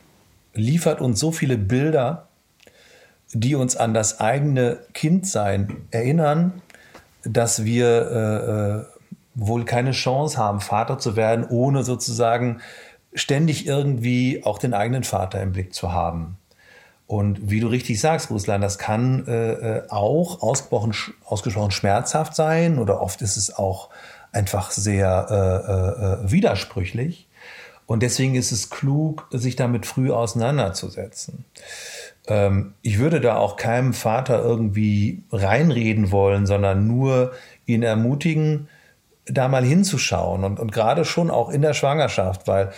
[0.54, 2.28] liefert uns so viele Bilder,
[3.32, 6.62] die uns an das eigene Kindsein erinnern,
[7.24, 8.84] dass wir äh, äh,
[9.34, 12.61] wohl keine Chance haben, Vater zu werden, ohne sozusagen
[13.12, 16.38] ständig irgendwie auch den eigenen Vater im Blick zu haben.
[17.06, 22.78] Und wie du richtig sagst, Ruslan, das kann äh, äh auch ausgesprochen, ausgesprochen schmerzhaft sein
[22.78, 23.88] oder oft ist es auch
[24.32, 27.27] einfach sehr äh, äh, widersprüchlich.
[27.88, 31.46] Und deswegen ist es klug, sich damit früh auseinanderzusetzen.
[32.27, 37.33] Ähm, ich würde da auch keinem Vater irgendwie reinreden wollen, sondern nur
[37.64, 38.68] ihn ermutigen,
[39.24, 42.72] da mal hinzuschauen und, und gerade schon auch in der Schwangerschaft, weil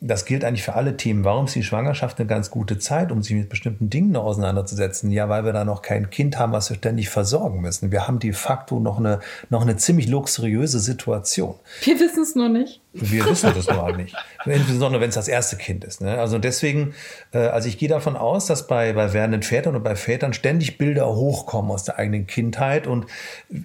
[0.00, 1.24] das gilt eigentlich für alle Themen.
[1.24, 5.12] Warum ist die Schwangerschaft eine ganz gute Zeit, um sich mit bestimmten Dingen auseinanderzusetzen?
[5.12, 7.92] Ja, weil wir da noch kein Kind haben, was wir ständig versorgen müssen.
[7.92, 11.54] Wir haben de facto noch eine, noch eine ziemlich luxuriöse Situation.
[11.84, 12.80] Wir wissen es nur nicht.
[12.96, 14.14] Wir wissen das nur halt nicht.
[14.44, 16.00] Insbesondere, wenn es das erste Kind ist.
[16.00, 16.16] Ne?
[16.16, 16.94] Also deswegen,
[17.32, 20.78] äh, also ich gehe davon aus, dass bei, bei werdenden Vätern und bei Vätern ständig
[20.78, 22.86] Bilder hochkommen aus der eigenen Kindheit.
[22.86, 23.06] Und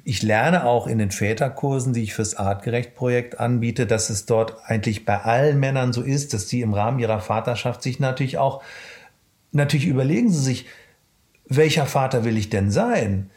[0.03, 5.05] ich lerne auch in den Väterkursen, die ich fürs Artgerecht-Projekt anbiete, dass es dort eigentlich
[5.05, 8.63] bei allen Männern so ist, dass die im Rahmen ihrer Vaterschaft sich natürlich auch,
[9.51, 10.65] natürlich überlegen sie sich,
[11.47, 13.29] welcher Vater will ich denn sein?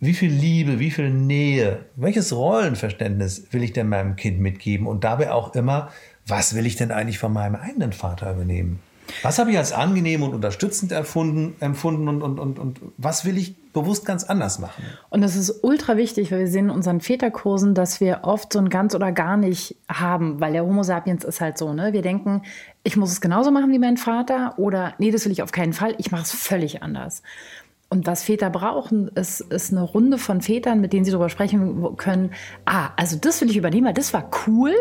[0.00, 5.04] Wie viel Liebe, wie viel Nähe, welches Rollenverständnis will ich denn meinem Kind mitgeben und
[5.04, 5.90] dabei auch immer,
[6.26, 8.80] was will ich denn eigentlich von meinem eigenen Vater übernehmen?
[9.22, 13.38] Was habe ich als angenehm und unterstützend erfunden, empfunden und, und, und, und was will
[13.38, 14.82] ich bewusst ganz anders machen?
[15.10, 18.58] Und das ist ultra wichtig, weil wir sehen in unseren Väterkursen, dass wir oft so
[18.58, 21.92] ein ganz oder gar nicht haben, weil der Homo sapiens ist halt so, ne?
[21.92, 22.42] Wir denken,
[22.82, 25.72] ich muss es genauso machen wie mein Vater oder nee, das will ich auf keinen
[25.72, 27.22] Fall, ich mache es völlig anders.
[27.88, 31.96] Und was Väter brauchen, ist, ist eine Runde von Vätern, mit denen sie darüber sprechen
[31.96, 32.32] können.
[32.64, 34.74] Ah, also das will ich übernehmen, weil das war cool.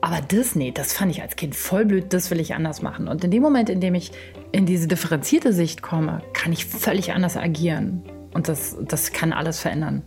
[0.00, 3.08] Aber das, nee, das fand ich als Kind voll blöd, das will ich anders machen.
[3.08, 4.12] Und in dem Moment, in dem ich
[4.52, 8.02] in diese differenzierte Sicht komme, kann ich völlig anders agieren.
[8.34, 10.02] Und das, das kann alles verändern.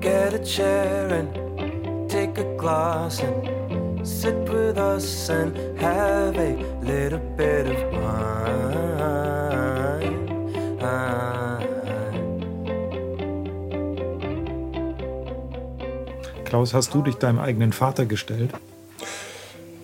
[0.00, 7.20] Get a chair and take a glass and sit with us and have a little
[7.38, 8.43] bit of wine.
[16.54, 18.52] Klaus, hast du dich deinem eigenen Vater gestellt?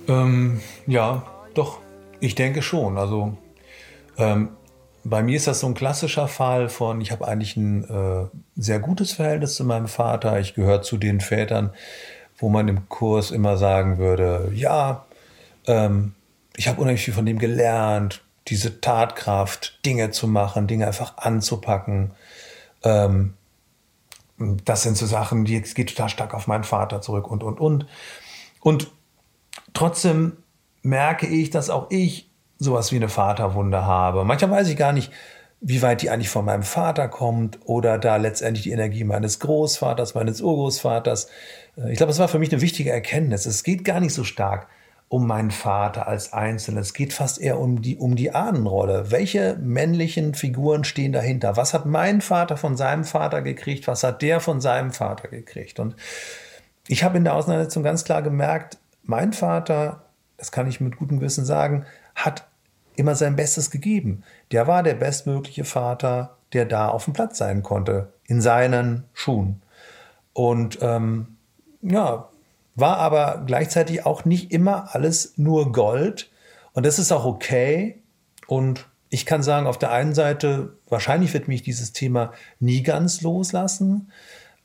[0.06, 1.80] Ähm, ja, doch.
[2.20, 2.96] Ich denke schon.
[2.96, 3.37] Also
[4.16, 4.50] ähm,
[5.02, 8.78] bei mir ist das so ein klassischer Fall von, ich habe eigentlich ein äh, sehr
[8.78, 10.38] gutes Verhältnis zu meinem Vater.
[10.38, 11.70] Ich gehöre zu den Vätern,
[12.38, 15.06] wo man im Kurs immer sagen würde, ja,
[15.66, 16.14] ähm,
[16.54, 22.12] ich habe unheimlich viel von dem gelernt diese Tatkraft, Dinge zu machen, Dinge einfach anzupacken.
[22.85, 23.35] Ähm,
[24.64, 27.61] das sind so Sachen, die es geht total stark auf meinen Vater zurück und, und,
[27.61, 27.87] und.
[28.61, 28.90] Und
[29.74, 30.38] trotzdem
[30.83, 34.24] merke ich, dass auch ich sowas wie eine Vaterwunde habe.
[34.24, 35.12] Manchmal weiß ich gar nicht,
[35.61, 40.14] wie weit die eigentlich von meinem Vater kommt oder da letztendlich die Energie meines Großvaters,
[40.14, 41.29] meines Urgroßvaters.
[41.76, 43.46] Äh, ich glaube, es war für mich eine wichtige Erkenntnis.
[43.46, 44.68] Es geht gar nicht so stark
[45.11, 46.87] um meinen Vater als Einzelnes.
[46.87, 49.11] Es geht fast eher um die, um die Ahnenrolle.
[49.11, 51.57] Welche männlichen Figuren stehen dahinter?
[51.57, 53.88] Was hat mein Vater von seinem Vater gekriegt?
[53.88, 55.81] Was hat der von seinem Vater gekriegt?
[55.81, 55.96] Und
[56.87, 60.05] ich habe in der Auseinandersetzung ganz klar gemerkt, mein Vater,
[60.37, 62.46] das kann ich mit gutem Gewissen sagen, hat
[62.94, 64.23] immer sein Bestes gegeben.
[64.53, 69.61] Der war der bestmögliche Vater, der da auf dem Platz sein konnte, in seinen Schuhen.
[70.35, 71.37] Und ähm,
[71.83, 72.30] ja,
[72.81, 76.31] war aber gleichzeitig auch nicht immer alles nur Gold.
[76.73, 78.03] Und das ist auch okay.
[78.47, 83.23] Und ich kann sagen, auf der einen Seite, wahrscheinlich wird mich dieses Thema nie ganz
[83.23, 84.11] loslassen.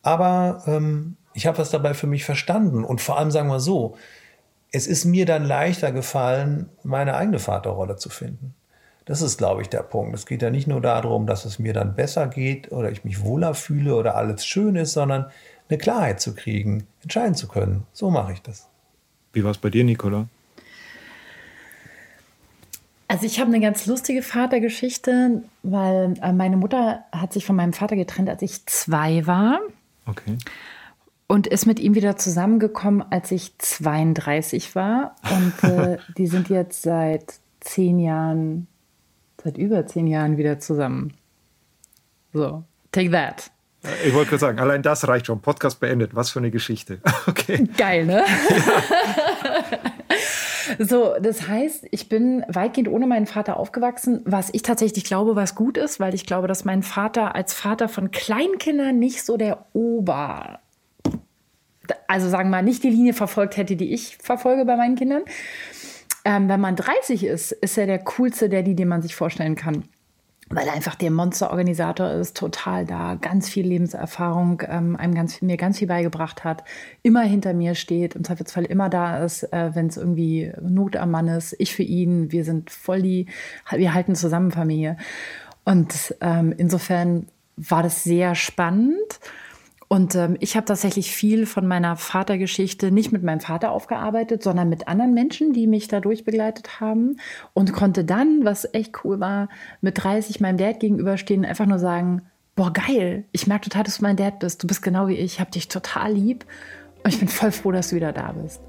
[0.02, 2.84] Aber ähm, ich habe was dabei für mich verstanden.
[2.84, 3.98] Und vor allem sagen wir so,
[4.72, 8.56] es ist mir dann leichter gefallen, meine eigene Vaterrolle zu finden.
[9.06, 10.16] Das ist, glaube ich, der Punkt.
[10.16, 13.24] Es geht ja nicht nur darum, dass es mir dann besser geht oder ich mich
[13.24, 15.28] wohler fühle oder alles schön ist, sondern
[15.70, 17.84] eine Klarheit zu kriegen, entscheiden zu können.
[17.94, 18.68] So mache ich das.
[19.34, 20.28] Wie war es bei dir, Nicola?
[23.08, 27.74] Also ich habe eine ganz lustige Vatergeschichte, weil äh, meine Mutter hat sich von meinem
[27.74, 29.60] Vater getrennt, als ich zwei war.
[30.08, 30.38] Okay.
[31.28, 35.16] Und ist mit ihm wieder zusammengekommen, als ich 32 war.
[35.30, 38.68] Und äh, die sind jetzt seit zehn Jahren,
[39.44, 41.14] seit über zehn Jahren wieder zusammen.
[42.34, 43.52] So, take that.
[44.06, 45.42] Ich wollte gerade sagen, allein das reicht schon.
[45.42, 46.16] Podcast beendet.
[46.16, 47.00] Was für eine Geschichte.
[47.28, 47.68] Okay.
[47.78, 48.24] Geil, ne?
[50.80, 55.54] So, das heißt, ich bin weitgehend ohne meinen Vater aufgewachsen, was ich tatsächlich glaube, was
[55.54, 59.66] gut ist, weil ich glaube, dass mein Vater als Vater von Kleinkindern nicht so der
[59.74, 60.60] Ober,
[62.08, 65.24] also sagen wir mal, nicht die Linie verfolgt hätte, die ich verfolge bei meinen Kindern.
[66.26, 69.84] Ähm, wenn man 30 ist, ist er der coolste Daddy, den man sich vorstellen kann
[70.56, 75.58] weil er einfach der Monsterorganisator ist, total da, ganz viel Lebenserfahrung, ähm, einem ganz, mir
[75.58, 76.64] ganz viel beigebracht hat,
[77.04, 81.12] immer hinter mir steht, im Zweifelsfall immer da ist, äh, wenn es irgendwie Not am
[81.12, 83.28] Mann ist, ich für ihn, wir sind voll die,
[83.70, 84.96] wir halten zusammen Familie.
[85.66, 89.20] Und ähm, insofern war das sehr spannend.
[89.88, 94.68] Und ähm, ich habe tatsächlich viel von meiner Vatergeschichte nicht mit meinem Vater aufgearbeitet, sondern
[94.68, 97.18] mit anderen Menschen, die mich dadurch begleitet haben.
[97.54, 99.50] Und konnte dann, was echt cool war,
[99.82, 102.24] mit 30 meinem Dad gegenüberstehen, einfach nur sagen,
[102.56, 104.64] boah, geil, ich merke total, dass du mein Dad bist.
[104.64, 106.46] Du bist genau wie ich, ich habe dich total lieb.
[107.04, 108.62] Und ich bin voll froh, dass du wieder da bist.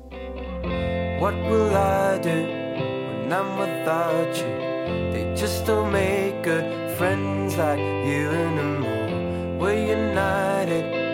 [1.19, 5.13] What will I do when I'm without you?
[5.13, 6.65] They just don't make good
[6.99, 9.59] friends like you all.
[9.59, 11.06] We're united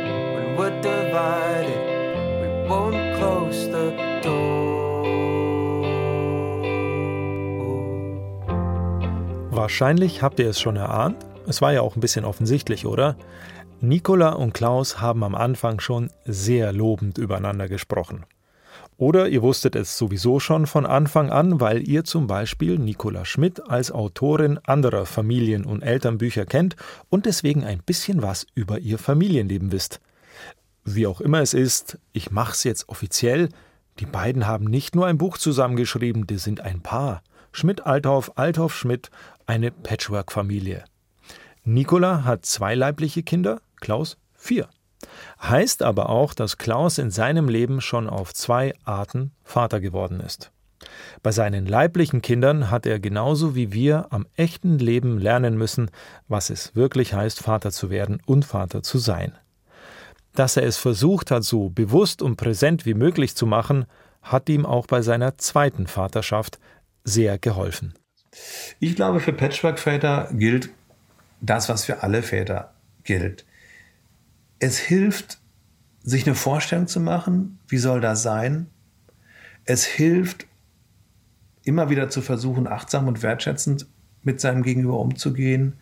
[0.57, 1.81] we're divided,
[2.41, 4.62] we won't close the door.
[9.51, 11.25] Wahrscheinlich habt ihr es schon erahnt.
[11.47, 13.17] Es war ja auch ein bisschen offensichtlich, oder?
[13.81, 18.25] Nicola und Klaus haben am Anfang schon sehr lobend übereinander gesprochen.
[18.97, 23.69] Oder ihr wusstet es sowieso schon von Anfang an, weil ihr zum Beispiel Nicola Schmidt
[23.69, 26.77] als Autorin anderer Familien- und Elternbücher kennt
[27.11, 30.01] und deswegen ein bisschen was über ihr Familienleben wisst.
[30.85, 33.49] Wie auch immer es ist, ich mach's jetzt offiziell.
[33.99, 37.23] Die beiden haben nicht nur ein Buch zusammengeschrieben, die sind ein Paar.
[37.53, 39.11] Schmidt-Althoff, Althoff-Schmidt,
[39.47, 40.85] eine Patchwork-Familie.
[41.64, 44.68] Nicola hat zwei leibliche Kinder, Klaus vier.
[45.40, 50.51] Heißt aber auch, dass Klaus in seinem Leben schon auf zwei Arten Vater geworden ist.
[51.23, 55.90] Bei seinen leiblichen Kindern hat er genauso wie wir am echten Leben lernen müssen,
[56.27, 59.33] was es wirklich heißt, Vater zu werden und Vater zu sein.
[60.35, 63.85] Dass er es versucht hat, so bewusst und präsent wie möglich zu machen,
[64.23, 66.59] hat ihm auch bei seiner zweiten Vaterschaft
[67.05, 67.95] sehr geholfen.
[68.81, 70.71] Ich glaube, für Patchwork-Väter gilt
[71.40, 72.73] das, was für alle Väter
[73.05, 73.45] gilt.
[74.59, 75.38] Es hilft,
[76.03, 78.68] sich eine Vorstellung zu machen, wie soll das sein.
[79.64, 80.47] Es hilft,
[81.64, 83.87] immer wieder zu versuchen, achtsam und wertschätzend
[84.23, 85.75] mit seinem Gegenüber umzugehen.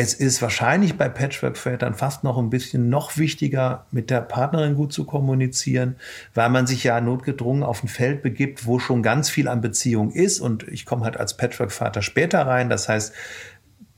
[0.00, 4.92] Es ist wahrscheinlich bei Patchwork-Vätern fast noch ein bisschen noch wichtiger, mit der Partnerin gut
[4.92, 5.96] zu kommunizieren,
[6.34, 10.12] weil man sich ja notgedrungen auf ein Feld begibt, wo schon ganz viel an Beziehung
[10.12, 10.38] ist.
[10.38, 12.70] Und ich komme halt als Patchwork-Vater später rein.
[12.70, 13.12] Das heißt,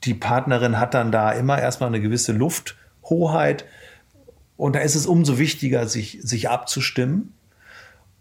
[0.04, 3.66] die Partnerin hat dann da immer erstmal eine gewisse Lufthoheit.
[4.56, 7.34] Und da ist es umso wichtiger, sich, sich abzustimmen.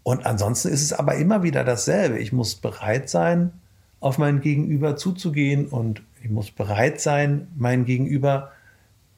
[0.02, 2.18] Und ansonsten ist es aber immer wieder dasselbe.
[2.18, 3.52] Ich muss bereit sein,
[4.00, 8.52] auf mein Gegenüber zuzugehen und ich muss bereit sein, mein Gegenüber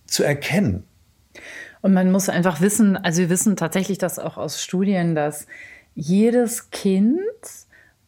[0.07, 0.85] zu erkennen.
[1.81, 5.47] Und man muss einfach wissen, also wir wissen tatsächlich das auch aus Studien, dass
[5.95, 7.19] jedes Kind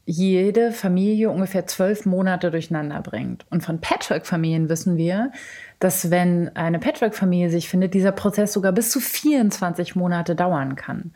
[0.07, 3.47] jede Familie ungefähr zwölf Monate durcheinander bringt.
[3.51, 5.33] Und von Patchwork-Familien wissen wir,
[5.79, 11.13] dass wenn eine Patchwork-Familie sich findet, dieser Prozess sogar bis zu 24 Monate dauern kann.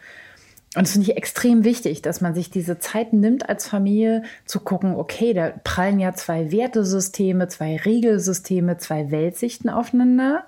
[0.78, 4.60] Und das finde ich extrem wichtig, dass man sich diese Zeit nimmt als Familie zu
[4.60, 10.44] gucken, okay, da prallen ja zwei Wertesysteme, zwei Regelsysteme, zwei Weltsichten aufeinander.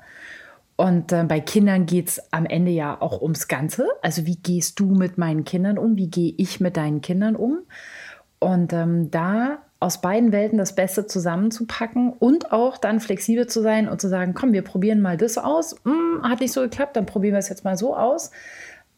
[0.76, 3.88] Und äh, bei Kindern geht es am Ende ja auch ums Ganze.
[4.02, 5.96] Also wie gehst du mit meinen Kindern um?
[5.96, 7.58] Wie gehe ich mit deinen Kindern um?
[8.38, 13.88] Und ähm, da aus beiden Welten das Beste zusammenzupacken und auch dann flexibel zu sein
[13.88, 15.74] und zu sagen, komm, wir probieren mal das aus.
[15.82, 18.30] Hm, hat nicht so geklappt, dann probieren wir es jetzt mal so aus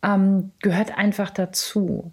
[0.03, 2.12] ähm, gehört einfach dazu.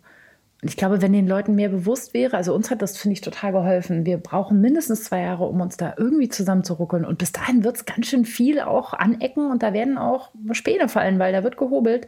[0.62, 3.22] Und ich glaube, wenn den Leuten mehr bewusst wäre, also uns hat das, finde ich,
[3.22, 4.06] total geholfen.
[4.06, 7.06] Wir brauchen mindestens zwei Jahre, um uns da irgendwie zusammenzuruckeln.
[7.06, 10.90] Und bis dahin wird es ganz schön viel auch anecken und da werden auch Späne
[10.90, 12.08] fallen, weil da wird gehobelt.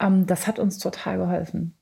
[0.00, 1.74] Ähm, das hat uns total geholfen.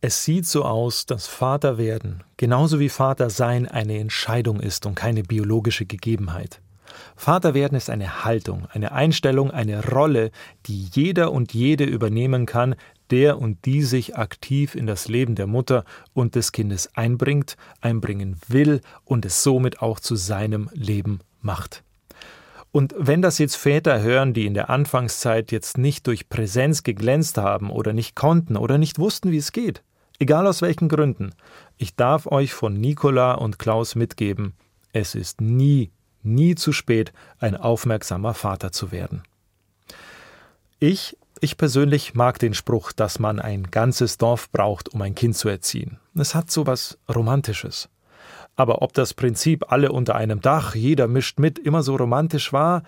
[0.00, 4.94] Es sieht so aus, dass Vater werden, genauso wie Vater sein, eine Entscheidung ist und
[4.94, 6.60] keine biologische Gegebenheit.
[7.16, 10.30] Vater werden ist eine Haltung, eine Einstellung, eine Rolle,
[10.66, 12.74] die jeder und jede übernehmen kann,
[13.10, 18.36] der und die sich aktiv in das Leben der Mutter und des Kindes einbringt, einbringen
[18.48, 21.82] will und es somit auch zu seinem Leben macht.
[22.70, 27.38] Und wenn das jetzt Väter hören, die in der Anfangszeit jetzt nicht durch Präsenz geglänzt
[27.38, 29.82] haben oder nicht konnten oder nicht wussten, wie es geht,
[30.18, 31.30] egal aus welchen Gründen,
[31.78, 34.52] ich darf euch von Nicola und Klaus mitgeben,
[34.92, 35.90] es ist nie,
[36.34, 39.22] nie zu spät, ein aufmerksamer Vater zu werden.
[40.78, 45.36] Ich, ich persönlich mag den Spruch, dass man ein ganzes Dorf braucht, um ein Kind
[45.36, 45.98] zu erziehen.
[46.14, 47.88] Es hat so was Romantisches.
[48.56, 52.82] Aber ob das Prinzip alle unter einem Dach, jeder mischt mit, immer so romantisch war,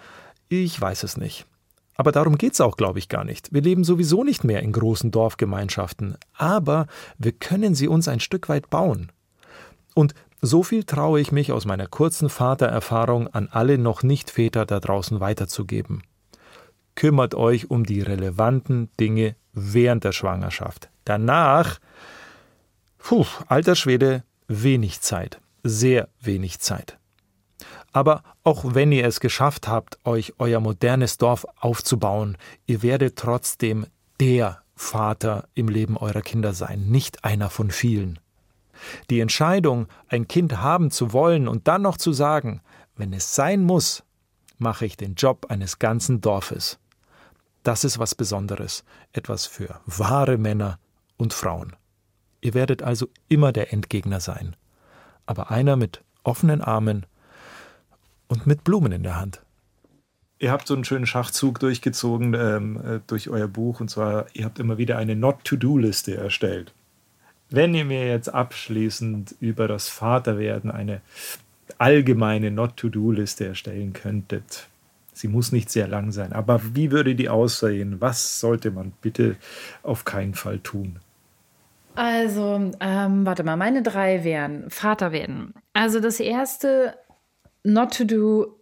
[0.49, 1.47] ich weiß es nicht.
[1.95, 3.53] Aber darum geht's auch, glaube ich, gar nicht.
[3.53, 6.87] Wir leben sowieso nicht mehr in großen Dorfgemeinschaften, aber
[7.19, 9.13] wir können sie uns ein Stück weit bauen.
[9.95, 14.67] Und so viel traue ich mich aus meiner kurzen Vatererfahrung an alle noch nicht Väter
[14.67, 16.03] da draußen weiterzugeben.
[16.95, 20.91] Kümmert euch um die relevanten Dinge während der Schwangerschaft.
[21.05, 21.79] Danach,
[22.99, 26.99] puh, alter Schwede, wenig Zeit sehr wenig Zeit.
[27.93, 32.37] Aber auch wenn ihr es geschafft habt, euch euer modernes Dorf aufzubauen,
[32.67, 33.87] ihr werdet trotzdem
[34.21, 38.19] der Vater im Leben eurer Kinder sein, nicht einer von vielen.
[39.11, 42.61] Die Entscheidung, ein Kind haben zu wollen und dann noch zu sagen,
[42.97, 44.03] wenn es sein muss,
[44.59, 46.79] mache ich den Job eines ganzen Dorfes.
[47.63, 50.79] Das ist was Besonderes, etwas für wahre Männer
[51.17, 51.77] und Frauen.
[52.41, 54.57] Ihr werdet also immer der Endgegner sein
[55.31, 57.07] aber einer mit offenen Armen
[58.27, 59.41] und mit Blumen in der Hand.
[60.41, 64.45] Ihr habt so einen schönen Schachzug durchgezogen ähm, äh, durch euer Buch und zwar, ihr
[64.45, 66.75] habt immer wieder eine Not-to-Do-Liste erstellt.
[67.51, 71.01] Wenn ihr mir jetzt abschließend über das Vaterwerden eine
[71.79, 74.69] allgemeine Not-to-Do-Liste erstellen könntet,
[75.13, 78.01] sie muss nicht sehr lang sein, aber wie würde die aussehen?
[78.01, 79.37] Was sollte man bitte
[79.83, 81.01] auf keinen Fall tun?
[81.97, 85.55] Also, ähm, warte mal, meine drei wären Vater werden.
[85.73, 86.95] Also das erste,
[87.65, 88.57] not to do,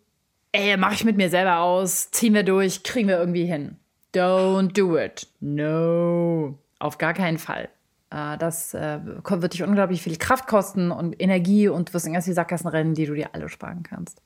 [0.53, 3.77] ey, mach ich mit mir selber aus, ziehen wir durch, kriegen wir irgendwie hin.
[4.15, 5.27] Don't do it.
[5.41, 6.59] No.
[6.79, 7.69] Auf gar keinen Fall.
[8.11, 12.13] Äh, das äh, wird dich unglaublich viel Kraft kosten und Energie und du wirst in
[12.13, 14.23] ganz viele Sackgassen rennen, die du dir alle sparen kannst.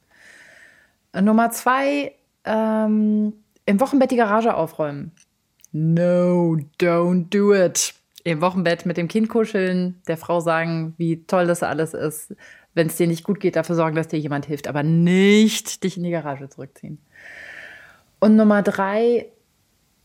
[1.12, 2.12] Äh, Nummer zwei,
[2.44, 3.32] ähm,
[3.66, 5.12] im Wochenbett die Garage aufräumen.
[5.72, 11.46] No, don't do it im Wochenbett mit dem Kind kuscheln, der Frau sagen, wie toll
[11.46, 12.34] das alles ist.
[12.74, 15.96] Wenn es dir nicht gut geht, dafür sorgen, dass dir jemand hilft, aber nicht dich
[15.96, 16.98] in die Garage zurückziehen.
[18.20, 19.26] Und Nummer drei,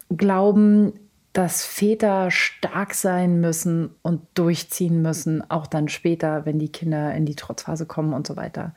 [0.09, 0.93] glauben,
[1.38, 7.25] dass Väter stark sein müssen und durchziehen müssen, auch dann später, wenn die Kinder in
[7.25, 8.73] die Trotzphase kommen und so weiter.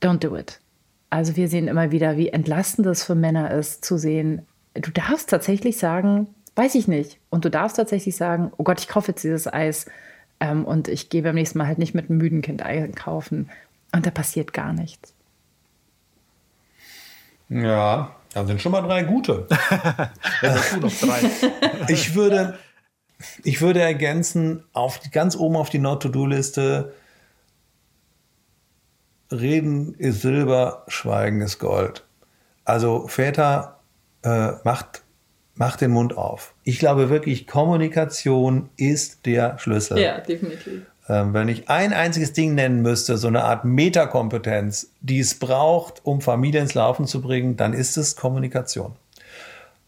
[0.00, 0.60] Don't do it.
[1.10, 5.28] Also wir sehen immer wieder, wie entlastend es für Männer ist, zu sehen, du darfst
[5.30, 7.18] tatsächlich sagen, Weiß ich nicht.
[7.30, 9.86] Und du darfst tatsächlich sagen, oh Gott, ich kaufe jetzt dieses Eis
[10.38, 13.48] ähm, und ich gehe beim nächsten Mal halt nicht mit einem müden Kind einkaufen.
[13.94, 15.14] Und da passiert gar nichts.
[17.48, 19.46] Ja, da sind schon mal drei gute.
[20.42, 21.20] Dazu noch drei.
[21.88, 22.58] ich würde,
[23.44, 26.92] ich würde ergänzen, auf ganz oben auf die Not-to-Do-Liste,
[29.30, 32.04] Reden ist Silber, Schweigen ist Gold.
[32.64, 33.80] Also Väter,
[34.22, 35.02] äh, macht
[35.54, 36.54] mach den Mund auf.
[36.64, 39.98] Ich glaube wirklich, Kommunikation ist der Schlüssel.
[39.98, 40.86] Ja, definitiv.
[41.08, 46.04] Ähm, wenn ich ein einziges Ding nennen müsste, so eine Art Metakompetenz, die es braucht,
[46.04, 48.92] um Familie ins Laufen zu bringen, dann ist es Kommunikation.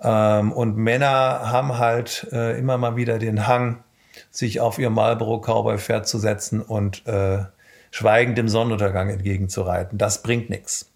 [0.00, 3.82] Ähm, und Männer haben halt äh, immer mal wieder den Hang,
[4.30, 7.44] sich auf ihr Marlboro Cowboy Pferd zu setzen und äh,
[7.90, 9.98] schweigend dem Sonnenuntergang entgegenzureiten.
[9.98, 10.90] Das bringt nichts.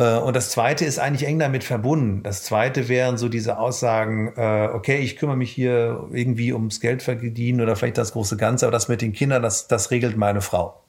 [0.00, 2.22] Äh, und das Zweite ist eigentlich eng damit verbunden.
[2.22, 7.02] Das Zweite wären so diese Aussagen, äh, okay, ich kümmere mich hier irgendwie ums Geld
[7.02, 10.40] verdienen oder vielleicht das große Ganze, aber das mit den Kindern, das, das regelt meine
[10.40, 10.82] Frau.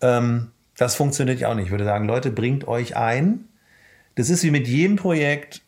[0.00, 1.66] Ähm, das funktioniert ja auch nicht.
[1.66, 3.48] Ich würde sagen, Leute, bringt euch ein.
[4.14, 5.62] Das ist wie mit jedem Projekt,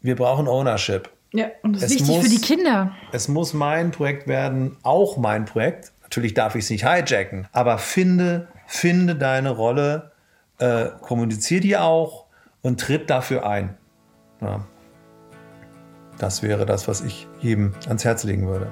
[0.00, 1.10] wir brauchen Ownership.
[1.32, 2.92] Ja, und das ist es wichtig muss, für die Kinder.
[3.12, 5.92] Es muss mein Projekt werden, auch mein Projekt.
[6.02, 10.12] Natürlich darf ich es nicht hijacken, aber finde, finde deine Rolle
[10.58, 12.26] äh, kommunizier die auch
[12.62, 13.76] und tritt dafür ein.
[14.40, 14.64] Ja.
[16.18, 18.68] Das wäre das, was ich jedem ans Herz legen würde.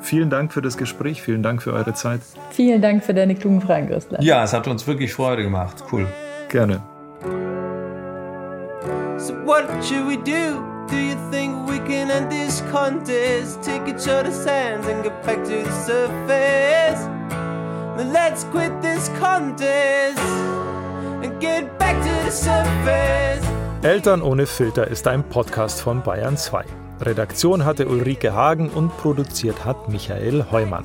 [0.00, 2.20] Vielen Dank für das Gespräch, vielen Dank für eure Zeit.
[2.50, 4.22] Vielen Dank für deine klugen Fragen, Christian.
[4.22, 5.82] Ja, es hat uns wirklich Freude gemacht.
[5.92, 6.06] Cool.
[6.48, 6.82] Gerne.
[9.18, 10.62] So what should we do?
[10.88, 13.62] Do you think we can end this contest?
[13.62, 17.15] Take each other's hands and get back to the surface.
[17.96, 20.20] Let's quit this contest
[21.22, 23.42] and get back to the surface.
[23.80, 26.66] Eltern ohne Filter ist ein Podcast von Bayern 2.
[27.00, 30.84] Redaktion hatte Ulrike Hagen und produziert hat Michael Heumann.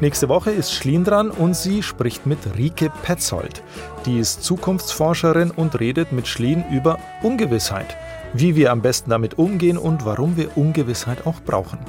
[0.00, 3.60] Nächste Woche ist Schlien dran und sie spricht mit Rike Petzold.
[4.06, 7.96] Die ist Zukunftsforscherin und redet mit Schlien über Ungewissheit,
[8.32, 11.80] wie wir am besten damit umgehen und warum wir Ungewissheit auch brauchen.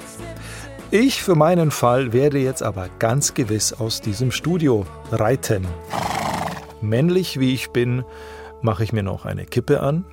[0.98, 5.68] Ich für meinen Fall werde jetzt aber ganz gewiss aus diesem Studio reiten.
[6.80, 8.06] Männlich wie ich bin,
[8.62, 10.06] mache ich mir noch eine Kippe an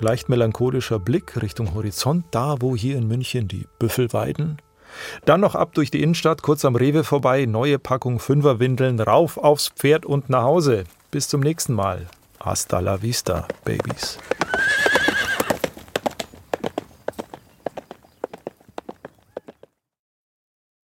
[0.00, 4.56] leicht melancholischer Blick Richtung Horizont, da wo hier in München die Büffel weiden.
[5.26, 9.68] Dann noch ab durch die Innenstadt, kurz am Rewe vorbei, neue Packung Fünferwindeln, rauf aufs
[9.68, 10.84] Pferd und nach Hause.
[11.10, 12.06] Bis zum nächsten Mal.
[12.40, 14.18] Hasta la vista, Babies.